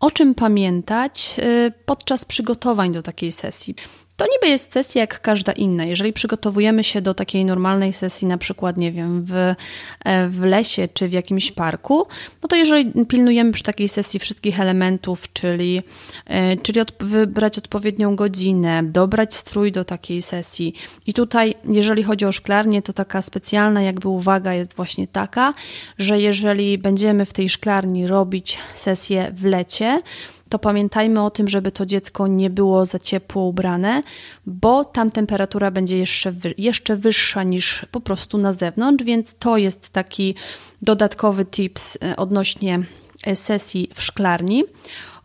o 0.00 0.10
czym 0.10 0.34
pamiętać 0.34 1.36
y, 1.38 1.72
podczas 1.84 2.24
przygotowań 2.24 2.92
do 2.92 3.02
takiej 3.02 3.32
sesji. 3.32 3.74
To 4.18 4.26
niby 4.32 4.48
jest 4.48 4.72
sesja 4.72 5.00
jak 5.00 5.20
każda 5.20 5.52
inna. 5.52 5.84
Jeżeli 5.84 6.12
przygotowujemy 6.12 6.84
się 6.84 7.00
do 7.00 7.14
takiej 7.14 7.44
normalnej 7.44 7.92
sesji, 7.92 8.28
na 8.28 8.38
przykład, 8.38 8.76
nie 8.76 8.92
wiem, 8.92 9.24
w, 9.24 9.34
e, 9.34 10.28
w 10.28 10.42
lesie 10.42 10.88
czy 10.94 11.08
w 11.08 11.12
jakimś 11.12 11.52
parku, 11.52 12.06
no 12.42 12.48
to 12.48 12.56
jeżeli 12.56 13.04
pilnujemy 13.04 13.52
przy 13.52 13.62
takiej 13.62 13.88
sesji 13.88 14.20
wszystkich 14.20 14.60
elementów, 14.60 15.32
czyli, 15.32 15.82
e, 16.26 16.56
czyli 16.56 16.80
od, 16.80 16.92
wybrać 17.00 17.58
odpowiednią 17.58 18.16
godzinę, 18.16 18.82
dobrać 18.82 19.34
strój 19.34 19.72
do 19.72 19.84
takiej 19.84 20.22
sesji. 20.22 20.74
I 21.06 21.14
tutaj, 21.14 21.54
jeżeli 21.72 22.02
chodzi 22.02 22.24
o 22.24 22.32
szklarnię, 22.32 22.82
to 22.82 22.92
taka 22.92 23.22
specjalna 23.22 23.82
jakby 23.82 24.08
uwaga 24.08 24.54
jest 24.54 24.74
właśnie 24.74 25.06
taka, 25.06 25.54
że 25.98 26.20
jeżeli 26.20 26.78
będziemy 26.78 27.24
w 27.24 27.32
tej 27.32 27.48
szklarni 27.48 28.06
robić 28.06 28.58
sesję 28.74 29.32
w 29.34 29.44
lecie, 29.44 30.02
to 30.48 30.58
pamiętajmy 30.58 31.24
o 31.24 31.30
tym, 31.30 31.48
żeby 31.48 31.72
to 31.72 31.86
dziecko 31.86 32.26
nie 32.26 32.50
było 32.50 32.84
za 32.84 32.98
ciepło 32.98 33.42
ubrane, 33.42 34.02
bo 34.46 34.84
tam 34.84 35.10
temperatura 35.10 35.70
będzie 35.70 35.98
jeszcze, 35.98 36.34
jeszcze 36.58 36.96
wyższa 36.96 37.42
niż 37.42 37.86
po 37.90 38.00
prostu 38.00 38.38
na 38.38 38.52
zewnątrz, 38.52 39.04
więc 39.04 39.34
to 39.38 39.56
jest 39.56 39.90
taki 39.90 40.34
dodatkowy 40.82 41.44
tips 41.44 41.98
e, 42.02 42.16
odnośnie 42.16 42.80
e, 43.24 43.36
sesji 43.36 43.90
w 43.94 44.02
szklarni. 44.02 44.64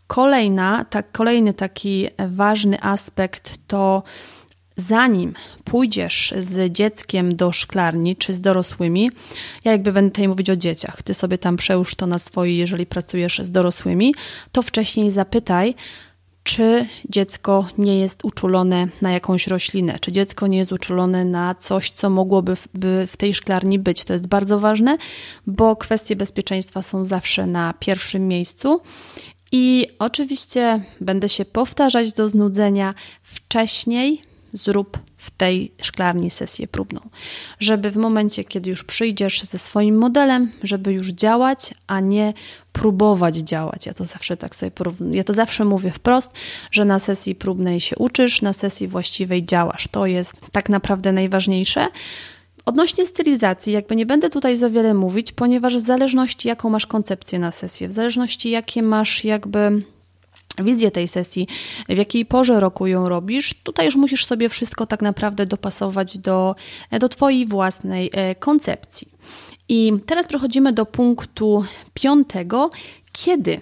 Kolejna, 0.06 0.84
tak, 0.90 1.12
kolejny 1.12 1.54
taki 1.54 2.08
ważny 2.28 2.82
aspekt 2.82 3.58
to 3.66 4.02
zanim 4.76 5.34
pójdziesz 5.64 6.34
z 6.38 6.72
dzieckiem 6.72 7.36
do 7.36 7.52
szklarni 7.52 8.16
czy 8.16 8.34
z 8.34 8.40
dorosłymi, 8.40 9.10
ja 9.64 9.72
jakby 9.72 9.92
będę 9.92 10.10
tutaj 10.10 10.28
mówić 10.28 10.50
o 10.50 10.56
dzieciach, 10.56 11.02
ty 11.02 11.14
sobie 11.14 11.38
tam 11.38 11.56
przełóż 11.56 11.94
to 11.94 12.06
na 12.06 12.18
swoje, 12.18 12.56
jeżeli 12.58 12.86
pracujesz 12.86 13.38
z 13.38 13.50
dorosłymi, 13.50 14.14
to 14.52 14.62
wcześniej 14.62 15.10
zapytaj, 15.10 15.74
czy 16.44 16.86
dziecko 17.08 17.68
nie 17.78 17.98
jest 17.98 18.24
uczulone 18.24 18.88
na 19.02 19.12
jakąś 19.12 19.46
roślinę, 19.46 19.98
czy 19.98 20.12
dziecko 20.12 20.46
nie 20.46 20.58
jest 20.58 20.72
uczulone 20.72 21.24
na 21.24 21.54
coś, 21.54 21.90
co 21.90 22.10
mogłoby 22.10 22.56
w, 22.56 22.68
w 23.08 23.16
tej 23.16 23.34
szklarni 23.34 23.78
być. 23.78 24.04
To 24.04 24.12
jest 24.12 24.26
bardzo 24.26 24.60
ważne, 24.60 24.98
bo 25.46 25.76
kwestie 25.76 26.16
bezpieczeństwa 26.16 26.82
są 26.82 27.04
zawsze 27.04 27.46
na 27.46 27.74
pierwszym 27.78 28.28
miejscu. 28.28 28.80
I 29.52 29.86
oczywiście 29.98 30.80
będę 31.00 31.28
się 31.28 31.44
powtarzać 31.44 32.12
do 32.12 32.28
znudzenia 32.28 32.94
wcześniej 33.22 34.22
zrób 34.54 34.98
w 35.16 35.30
tej 35.30 35.72
szklarni 35.82 36.30
sesję 36.30 36.68
próbną, 36.68 37.00
żeby 37.60 37.90
w 37.90 37.96
momencie, 37.96 38.44
kiedy 38.44 38.70
już 38.70 38.84
przyjdziesz 38.84 39.42
ze 39.42 39.58
swoim 39.58 39.98
modelem, 39.98 40.52
żeby 40.62 40.92
już 40.92 41.08
działać, 41.08 41.74
a 41.86 42.00
nie 42.00 42.32
próbować 42.72 43.36
działać. 43.36 43.86
Ja 43.86 43.94
to 43.94 44.04
zawsze 44.04 44.36
tak 44.36 44.56
sobie 44.56 44.70
porównuję. 44.70 45.16
Ja 45.16 45.24
to 45.24 45.32
zawsze 45.32 45.64
mówię 45.64 45.90
wprost, 45.90 46.32
że 46.70 46.84
na 46.84 46.98
sesji 46.98 47.34
próbnej 47.34 47.80
się 47.80 47.96
uczysz, 47.96 48.42
na 48.42 48.52
sesji 48.52 48.88
właściwej 48.88 49.44
działasz. 49.44 49.88
To 49.90 50.06
jest 50.06 50.32
tak 50.52 50.68
naprawdę 50.68 51.12
najważniejsze. 51.12 51.88
Odnośnie 52.66 53.06
stylizacji, 53.06 53.72
jakby 53.72 53.96
nie 53.96 54.06
będę 54.06 54.30
tutaj 54.30 54.56
za 54.56 54.70
wiele 54.70 54.94
mówić, 54.94 55.32
ponieważ 55.32 55.76
w 55.76 55.80
zależności 55.80 56.48
jaką 56.48 56.70
masz 56.70 56.86
koncepcję 56.86 57.38
na 57.38 57.50
sesję, 57.50 57.88
w 57.88 57.92
zależności 57.92 58.50
jakie 58.50 58.82
masz 58.82 59.24
jakby 59.24 59.82
wizję 60.58 60.90
tej 60.90 61.08
sesji, 61.08 61.48
w 61.88 61.96
jakiej 61.96 62.26
porze 62.26 62.60
roku 62.60 62.86
ją 62.86 63.08
robisz, 63.08 63.54
tutaj 63.62 63.86
już 63.86 63.96
musisz 63.96 64.26
sobie 64.26 64.48
wszystko 64.48 64.86
tak 64.86 65.02
naprawdę 65.02 65.46
dopasować 65.46 66.18
do, 66.18 66.54
do 67.00 67.08
Twojej 67.08 67.46
własnej 67.46 68.10
e, 68.12 68.34
koncepcji. 68.34 69.08
I 69.68 69.92
teraz 70.06 70.26
przechodzimy 70.26 70.72
do 70.72 70.86
punktu 70.86 71.64
piątego, 71.94 72.70
kiedy 73.12 73.60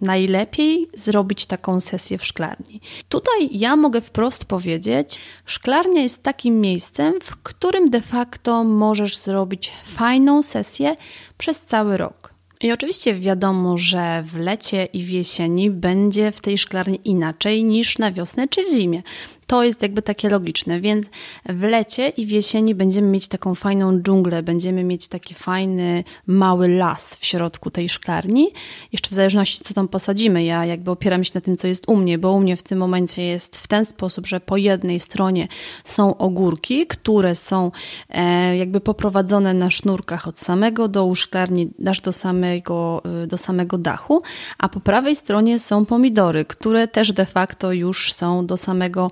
najlepiej 0.00 0.88
zrobić 0.94 1.46
taką 1.46 1.80
sesję 1.80 2.18
w 2.18 2.24
szklarni. 2.26 2.80
Tutaj 3.08 3.48
ja 3.50 3.76
mogę 3.76 4.00
wprost 4.00 4.44
powiedzieć, 4.44 5.20
szklarnia 5.46 6.02
jest 6.02 6.22
takim 6.22 6.60
miejscem, 6.60 7.14
w 7.22 7.36
którym 7.36 7.90
de 7.90 8.00
facto 8.00 8.64
możesz 8.64 9.16
zrobić 9.16 9.72
fajną 9.84 10.42
sesję 10.42 10.96
przez 11.38 11.60
cały 11.60 11.96
rok. 11.96 12.33
I 12.64 12.72
oczywiście 12.72 13.14
wiadomo, 13.14 13.78
że 13.78 14.24
w 14.26 14.36
lecie 14.38 14.84
i 14.84 15.04
w 15.04 15.10
jesieni 15.10 15.70
będzie 15.70 16.32
w 16.32 16.40
tej 16.40 16.58
szklarni 16.58 17.00
inaczej 17.04 17.64
niż 17.64 17.98
na 17.98 18.12
wiosnę 18.12 18.48
czy 18.48 18.64
w 18.64 18.72
zimie. 18.72 19.02
To 19.46 19.64
jest 19.64 19.82
jakby 19.82 20.02
takie 20.02 20.28
logiczne, 20.28 20.80
więc 20.80 21.10
w 21.48 21.62
lecie 21.62 22.08
i 22.08 22.26
w 22.26 22.30
jesieni 22.30 22.74
będziemy 22.74 23.08
mieć 23.08 23.28
taką 23.28 23.54
fajną 23.54 24.02
dżunglę, 24.02 24.42
będziemy 24.42 24.84
mieć 24.84 25.08
taki 25.08 25.34
fajny, 25.34 26.04
mały 26.26 26.68
las 26.68 27.16
w 27.16 27.24
środku 27.24 27.70
tej 27.70 27.88
szklarni. 27.88 28.50
Jeszcze 28.92 29.10
w 29.10 29.14
zależności, 29.14 29.64
co 29.64 29.74
tam 29.74 29.88
posadzimy, 29.88 30.44
ja 30.44 30.64
jakby 30.64 30.90
opieram 30.90 31.24
się 31.24 31.30
na 31.34 31.40
tym, 31.40 31.56
co 31.56 31.68
jest 31.68 31.88
u 31.88 31.96
mnie, 31.96 32.18
bo 32.18 32.32
u 32.32 32.40
mnie 32.40 32.56
w 32.56 32.62
tym 32.62 32.78
momencie 32.78 33.24
jest 33.24 33.56
w 33.56 33.68
ten 33.68 33.84
sposób, 33.84 34.26
że 34.26 34.40
po 34.40 34.56
jednej 34.56 35.00
stronie 35.00 35.48
są 35.84 36.16
ogórki, 36.16 36.86
które 36.86 37.34
są 37.34 37.70
e, 38.08 38.56
jakby 38.56 38.80
poprowadzone 38.80 39.54
na 39.54 39.70
sznurkach 39.70 40.28
od 40.28 40.38
samego 40.38 40.88
dołu 40.88 41.14
szklarni 41.14 41.70
aż 41.86 42.00
do 42.00 42.12
samego, 42.12 43.02
e, 43.22 43.26
do 43.26 43.38
samego 43.38 43.78
dachu, 43.78 44.22
a 44.58 44.68
po 44.68 44.80
prawej 44.80 45.16
stronie 45.16 45.58
są 45.58 45.86
pomidory, 45.86 46.44
które 46.44 46.88
też 46.88 47.12
de 47.12 47.26
facto 47.26 47.72
już 47.72 48.12
są 48.12 48.46
do 48.46 48.56
samego 48.56 49.10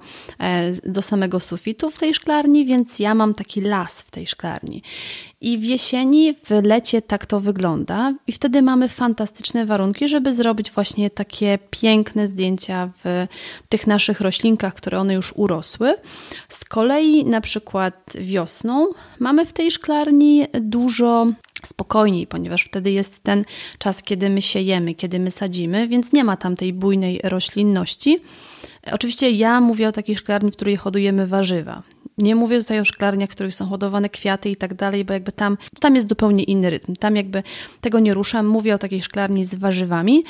do 0.84 1.02
samego 1.02 1.40
sufitu 1.40 1.90
w 1.90 1.98
tej 1.98 2.14
szklarni, 2.14 2.64
więc 2.66 2.98
ja 2.98 3.14
mam 3.14 3.34
taki 3.34 3.60
las 3.60 4.02
w 4.02 4.10
tej 4.10 4.26
szklarni. 4.26 4.82
I 5.40 5.58
w 5.58 5.64
jesieni, 5.64 6.34
w 6.34 6.50
lecie 6.62 7.02
tak 7.02 7.26
to 7.26 7.40
wygląda, 7.40 8.14
i 8.26 8.32
wtedy 8.32 8.62
mamy 8.62 8.88
fantastyczne 8.88 9.66
warunki, 9.66 10.08
żeby 10.08 10.34
zrobić 10.34 10.70
właśnie 10.70 11.10
takie 11.10 11.58
piękne 11.70 12.26
zdjęcia 12.26 12.90
w 13.04 13.26
tych 13.68 13.86
naszych 13.86 14.20
roślinkach, 14.20 14.74
które 14.74 15.00
one 15.00 15.14
już 15.14 15.32
urosły. 15.36 15.94
Z 16.48 16.64
kolei, 16.64 17.24
na 17.24 17.40
przykład 17.40 18.12
wiosną, 18.14 18.88
mamy 19.18 19.46
w 19.46 19.52
tej 19.52 19.70
szklarni 19.70 20.46
dużo 20.60 21.26
spokojniej, 21.66 22.26
ponieważ 22.26 22.62
wtedy 22.62 22.90
jest 22.90 23.22
ten 23.22 23.44
czas, 23.78 24.02
kiedy 24.02 24.30
my 24.30 24.42
siejemy, 24.42 24.94
kiedy 24.94 25.18
my 25.18 25.30
sadzimy, 25.30 25.88
więc 25.88 26.12
nie 26.12 26.24
ma 26.24 26.36
tam 26.36 26.56
tej 26.56 26.72
bujnej 26.72 27.20
roślinności. 27.24 28.20
Oczywiście 28.92 29.30
ja 29.30 29.60
mówię 29.60 29.88
o 29.88 29.92
takiej 29.92 30.16
szklarni, 30.16 30.50
w 30.50 30.56
której 30.56 30.76
hodujemy 30.76 31.26
warzywa. 31.26 31.82
Nie 32.18 32.36
mówię 32.36 32.58
tutaj 32.58 32.80
o 32.80 32.84
szklarniach, 32.84 33.30
w 33.30 33.32
których 33.32 33.54
są 33.54 33.66
hodowane 33.66 34.08
kwiaty 34.08 34.50
i 34.50 34.56
tak 34.56 34.74
dalej, 34.74 35.04
bo 35.04 35.12
jakby 35.12 35.32
tam, 35.32 35.56
tam 35.80 35.94
jest 35.94 36.08
zupełnie 36.08 36.44
inny 36.44 36.70
rytm. 36.70 36.94
Tam 36.96 37.16
jakby 37.16 37.42
tego 37.80 37.98
nie 37.98 38.14
ruszam. 38.14 38.46
Mówię 38.46 38.74
o 38.74 38.78
takiej 38.78 39.02
szklarni 39.02 39.44
z 39.44 39.54
warzywami. 39.54 40.24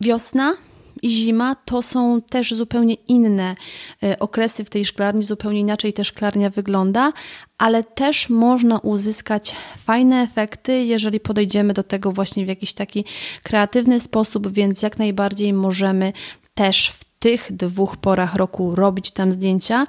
Wiosna 0.00 0.56
i 1.02 1.10
zima 1.10 1.54
to 1.54 1.82
są 1.82 2.22
też 2.22 2.54
zupełnie 2.54 2.94
inne 2.94 3.56
e, 4.02 4.18
okresy 4.18 4.64
w 4.64 4.70
tej 4.70 4.84
szklarni, 4.84 5.22
zupełnie 5.22 5.60
inaczej 5.60 5.92
też 5.92 6.08
szklarnia 6.08 6.50
wygląda, 6.50 7.12
ale 7.58 7.84
też 7.84 8.30
można 8.30 8.78
uzyskać 8.78 9.54
fajne 9.76 10.22
efekty, 10.22 10.84
jeżeli 10.84 11.20
podejdziemy 11.20 11.72
do 11.72 11.82
tego 11.82 12.12
właśnie 12.12 12.44
w 12.44 12.48
jakiś 12.48 12.72
taki 12.72 13.04
kreatywny 13.42 14.00
sposób, 14.00 14.52
więc 14.52 14.82
jak 14.82 14.98
najbardziej 14.98 15.52
możemy 15.52 16.12
też 16.54 16.88
w 16.88 17.05
tych 17.18 17.52
dwóch 17.52 17.96
porach 17.96 18.34
roku 18.34 18.74
robić 18.74 19.10
tam 19.10 19.32
zdjęcia. 19.32 19.86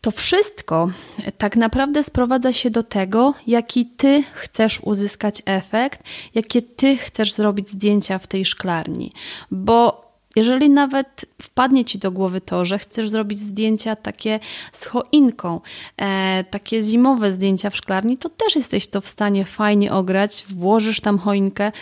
To 0.00 0.10
wszystko 0.10 0.90
tak 1.38 1.56
naprawdę 1.56 2.02
sprowadza 2.02 2.52
się 2.52 2.70
do 2.70 2.82
tego, 2.82 3.34
jaki 3.46 3.86
ty 3.86 4.22
chcesz 4.32 4.80
uzyskać 4.80 5.42
efekt, 5.46 6.02
jakie 6.34 6.62
ty 6.62 6.96
chcesz 6.96 7.32
zrobić 7.32 7.70
zdjęcia 7.70 8.18
w 8.18 8.26
tej 8.26 8.44
szklarni. 8.44 9.12
Bo 9.50 10.07
jeżeli 10.38 10.70
nawet 10.70 11.24
wpadnie 11.42 11.84
ci 11.84 11.98
do 11.98 12.10
głowy 12.10 12.40
to, 12.40 12.64
że 12.64 12.78
chcesz 12.78 13.10
zrobić 13.10 13.38
zdjęcia 13.38 13.96
takie 13.96 14.40
z 14.72 14.84
choinką, 14.84 15.60
e, 15.96 16.44
takie 16.50 16.82
zimowe 16.82 17.32
zdjęcia 17.32 17.70
w 17.70 17.76
szklarni, 17.76 18.18
to 18.18 18.28
też 18.28 18.56
jesteś 18.56 18.86
to 18.86 19.00
w 19.00 19.08
stanie 19.08 19.44
fajnie 19.44 19.92
ograć, 19.92 20.44
włożysz 20.48 21.00
tam 21.00 21.18
choinkę, 21.18 21.72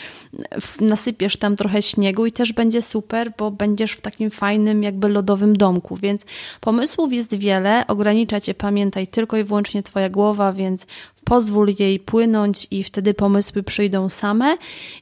nasypiesz 0.80 1.36
tam 1.36 1.56
trochę 1.56 1.82
śniegu 1.82 2.26
i 2.26 2.32
też 2.32 2.52
będzie 2.52 2.82
super, 2.82 3.32
bo 3.38 3.50
będziesz 3.50 3.92
w 3.92 4.00
takim 4.00 4.30
fajnym, 4.30 4.82
jakby 4.82 5.08
lodowym 5.08 5.56
domku. 5.56 5.96
Więc 5.96 6.22
pomysłów 6.60 7.12
jest 7.12 7.34
wiele, 7.34 7.86
ogranicza 7.86 8.40
cię, 8.40 8.54
pamiętaj, 8.54 9.06
tylko 9.06 9.36
i 9.36 9.44
wyłącznie 9.44 9.82
Twoja 9.82 10.08
głowa, 10.08 10.52
więc 10.52 10.86
pozwól 11.26 11.74
jej 11.78 12.00
płynąć 12.00 12.66
i 12.70 12.84
wtedy 12.84 13.14
pomysły 13.14 13.62
przyjdą 13.62 14.08
same. 14.08 14.56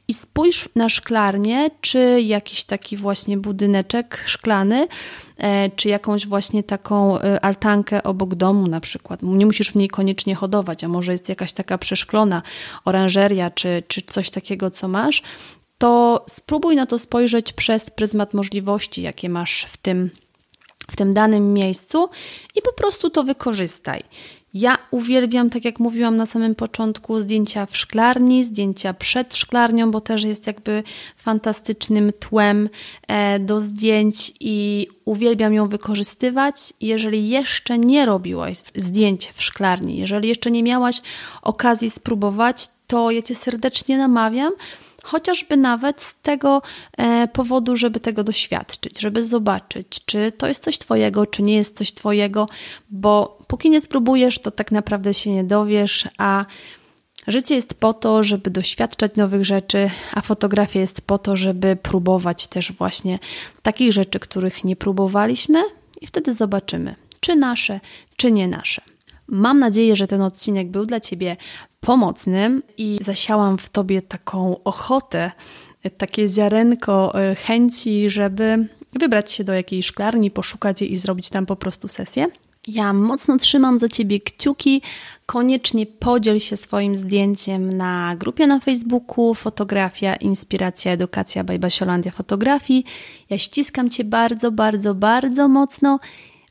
I 0.09 0.15
spójrz 0.15 0.69
na 0.77 0.89
szklarnię, 0.89 1.71
czy 1.81 2.23
jakiś 2.23 2.65
taki 2.65 2.97
właśnie 2.97 3.37
budyneczek 3.37 4.25
szklany, 4.27 4.89
e, 5.37 5.71
czy 5.71 5.89
jakąś 5.89 6.27
właśnie 6.27 6.63
taką 6.63 7.21
e, 7.21 7.45
altankę 7.45 8.03
obok 8.03 8.35
domu 8.35 8.67
na 8.67 8.81
przykład. 8.81 9.21
Nie 9.23 9.47
musisz 9.47 9.71
w 9.73 9.75
niej 9.75 9.89
koniecznie 9.89 10.35
hodować, 10.35 10.85
a 10.85 10.89
może 10.89 11.13
jest 11.13 11.29
jakaś 11.29 11.53
taka 11.53 11.79
przeszklona 11.79 12.43
oranżeria, 12.85 13.51
czy, 13.51 13.83
czy 13.89 14.03
coś 14.03 14.31
takiego, 14.31 14.71
co 14.71 14.89
masz, 14.89 15.23
to 15.79 16.25
spróbuj 16.29 16.77
na 16.77 16.87
to 16.87 16.99
spojrzeć 16.99 17.53
przez 17.53 17.91
pryzmat 17.91 18.35
możliwości, 18.35 19.03
jakie 19.03 19.29
masz 19.29 19.65
w 19.69 19.77
tym, 19.77 20.11
w 20.91 20.97
tym 20.97 21.15
danym 21.15 21.53
miejscu 21.53 22.09
i 22.55 22.63
po 22.63 22.73
prostu 22.73 23.11
to 23.11 23.25
wykorzystaj. 23.25 24.01
Ja 24.55 24.79
uwielbiam, 24.91 25.51
tak 25.51 25.65
jak 25.65 25.79
mówiłam 25.81 26.17
na 26.17 26.27
samym 26.27 26.55
początku, 26.55 27.21
zdjęcia 27.21 27.67
w 27.67 27.77
szklarni, 27.77 28.45
zdjęcia 28.45 28.95
przed 28.95 29.37
szklarnią, 29.37 29.91
bo 29.91 30.01
też 30.01 30.25
jest 30.25 30.47
jakby 30.47 30.83
fantastycznym 31.17 32.13
tłem 32.13 32.69
e, 33.09 33.39
do 33.39 33.61
zdjęć 33.61 34.33
i 34.41 34.87
uwielbiam 35.05 35.55
ją 35.55 35.69
wykorzystywać. 35.69 36.57
Jeżeli 36.81 37.29
jeszcze 37.29 37.79
nie 37.79 38.07
robiłaś 38.07 38.57
zdjęć 38.77 39.31
w 39.35 39.43
szklarni, 39.43 39.97
jeżeli 39.97 40.29
jeszcze 40.29 40.51
nie 40.51 40.63
miałaś 40.63 41.03
okazji 41.43 41.91
spróbować, 41.91 42.69
to 42.87 43.11
ja 43.11 43.23
Cię 43.23 43.35
serdecznie 43.35 43.99
namawiam, 43.99 44.53
chociażby 45.05 45.57
nawet 45.57 46.03
z 46.03 46.21
tego 46.21 46.63
e, 46.97 47.29
powodu, 47.29 47.77
żeby 47.77 48.01
tego 48.01 48.25
doświadczyć, 48.25 49.01
żeby 49.01 49.23
zobaczyć, 49.23 50.05
czy 50.07 50.33
to 50.33 50.47
jest 50.47 50.65
coś 50.65 50.79
Twojego, 50.79 51.27
czy 51.27 51.43
nie 51.43 51.55
jest 51.55 51.77
coś 51.79 51.93
Twojego, 51.93 52.49
bo 52.91 53.39
póki 53.47 53.71
nie 53.71 53.81
spróbujesz, 53.81 54.39
to 54.39 54.51
tak 54.51 54.73
naprawdę 54.73 55.15
się 55.15 55.31
nie 55.31 55.45
dowiesz, 55.45 56.09
a 56.19 56.45
życie 57.27 57.55
jest 57.55 57.75
po 57.75 57.93
to, 57.93 58.23
żeby 58.23 58.51
doświadczać 58.51 59.17
nowych 59.17 59.45
rzeczy, 59.45 59.91
a 60.13 60.21
fotografia 60.21 60.81
jest 60.81 61.01
po 61.01 61.19
to, 61.19 61.37
żeby 61.37 61.77
próbować 61.77 62.49
też 62.49 62.73
właśnie 62.73 63.19
takich 63.63 63.93
rzeczy, 63.93 64.21
których 64.21 64.65
nie 64.65 64.77
próbowaliśmy, 64.77 65.63
i 66.01 66.07
wtedy 66.07 66.35
zobaczymy, 66.35 66.95
czy 67.21 67.37
nasze, 67.37 67.81
czy 68.17 68.33
nie 68.33 68.49
nasze. 68.49 68.94
Mam 69.29 69.59
nadzieję, 69.59 69.97
że 69.97 70.07
ten 70.07 70.23
odcinek 70.23 70.69
był 70.69 70.87
dla 70.87 71.01
Ciebie 71.01 71.37
pomocny 71.81 72.61
i 72.79 72.99
zasiałam 73.03 73.59
w 73.59 73.69
Tobie 73.69 74.03
taką 74.03 74.65
ochotę, 74.65 75.33
takie 75.97 76.29
ziarenko 76.29 77.21
e, 77.21 77.35
chęci, 77.35 78.11
żeby 78.11 78.69
wybrać 78.93 79.33
się 79.33 79.45
do 79.45 79.53
jakiejś 79.53 79.87
szklarni, 79.87 80.31
poszukać 80.31 80.81
jej 80.81 80.93
i 80.93 80.97
zrobić 80.97 81.31
tam 81.31 81.47
po 81.47 81.57
prostu 81.57 81.89
sesję. 81.89 82.27
Ja 82.69 82.93
mocno 82.93 83.37
trzymam 83.37 83.79
za 83.79 83.89
Ciebie 83.89 84.21
kciuki. 84.21 84.83
Koniecznie 85.27 85.87
podziel 85.87 86.41
się 86.41 86.57
swoim 86.57 86.97
zdjęciem 86.97 87.69
na 87.69 88.17
grupie 88.17 88.47
na 88.47 88.61
Facebooku 88.61 89.35
Fotografia, 89.35 90.17
Inspiracja, 90.17 90.93
Edukacja 90.93 91.45
by 91.45 91.59
Basiolandia 91.59 92.13
Fotografii. 92.13 92.85
Ja 93.31 93.39
ściskam 93.39 93.91
Cię 93.91 94.05
bardzo, 94.05 94.53
bardzo, 94.53 94.95
bardzo 94.95 95.49
mocno. 95.49 95.99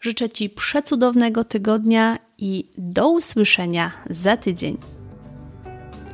Życzę 0.04 0.30
Ci 0.30 0.50
przecudownego 0.50 1.44
tygodnia 1.44 2.18
i 2.38 2.66
do 2.78 3.10
usłyszenia 3.10 3.92
za 4.10 4.38
tydzień. 4.38 4.78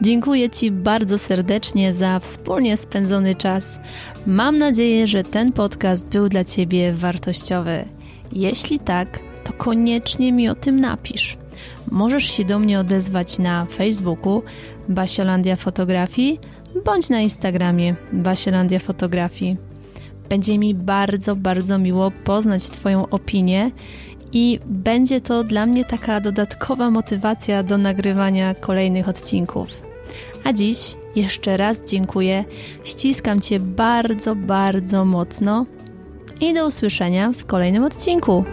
Dziękuję 0.02 0.49
Ci 0.49 0.71
bardzo 0.71 1.17
serdecznie 1.17 1.93
za 1.93 2.19
wspólnie 2.19 2.78
spędzony 2.78 3.36
czas. 3.36 3.80
Mam 4.28 4.58
nadzieję, 4.58 5.08
że 5.08 5.23
ten 5.23 5.52
podcast 5.52 6.08
był 6.08 6.30
dla 6.30 6.43
Ciebie 6.43 6.93
wartościowy. 6.93 7.86
Jeśli 8.32 8.80
tak, 8.80 9.19
to 9.43 9.54
koniecznie 9.54 10.34
mi 10.34 10.49
o 10.49 10.56
tym 10.56 10.82
napisz. 10.82 11.38
Możesz 11.91 12.23
się 12.23 12.45
do 12.45 12.60
mnie 12.60 12.80
odezwać 12.80 13.39
na 13.39 13.65
Facebooku 13.65 14.43
Basiolandia 14.89 15.56
Fotografii 15.56 16.39
bądź 16.86 17.10
na 17.10 17.21
Instagramie 17.21 17.95
Basiolandia 18.13 18.80
Fotografii. 18.80 19.69
Będzie 20.30 20.58
mi 20.58 20.76
bardzo, 20.76 21.36
bardzo 21.36 21.78
miło 21.78 22.12
poznać 22.12 22.70
Twoją 22.70 23.10
opinię 23.10 23.72
i 24.34 24.60
będzie 24.65 25.22
to 25.22 25.44
dla 25.44 25.65
mnie 25.65 25.86
taka 25.86 26.22
dodatkowa 26.22 26.92
motywacja 26.92 27.63
do 27.63 27.78
nagrywania 27.78 28.56
kolejnych 28.56 29.08
odcinków. 29.10 29.82
A 30.44 30.54
dziś 30.54 30.96
jeszcze 31.15 31.58
raz 31.58 31.84
dziękuję, 31.88 32.46
ściskam 32.84 33.42
Cię 33.42 33.60
bardzo, 33.60 34.36
bardzo 34.36 35.06
mocno 35.06 35.65
i 36.42 36.54
do 36.54 36.68
usłyszenia 36.68 37.32
w 37.38 37.46
kolejnym 37.46 37.84
odcinku. 37.84 38.46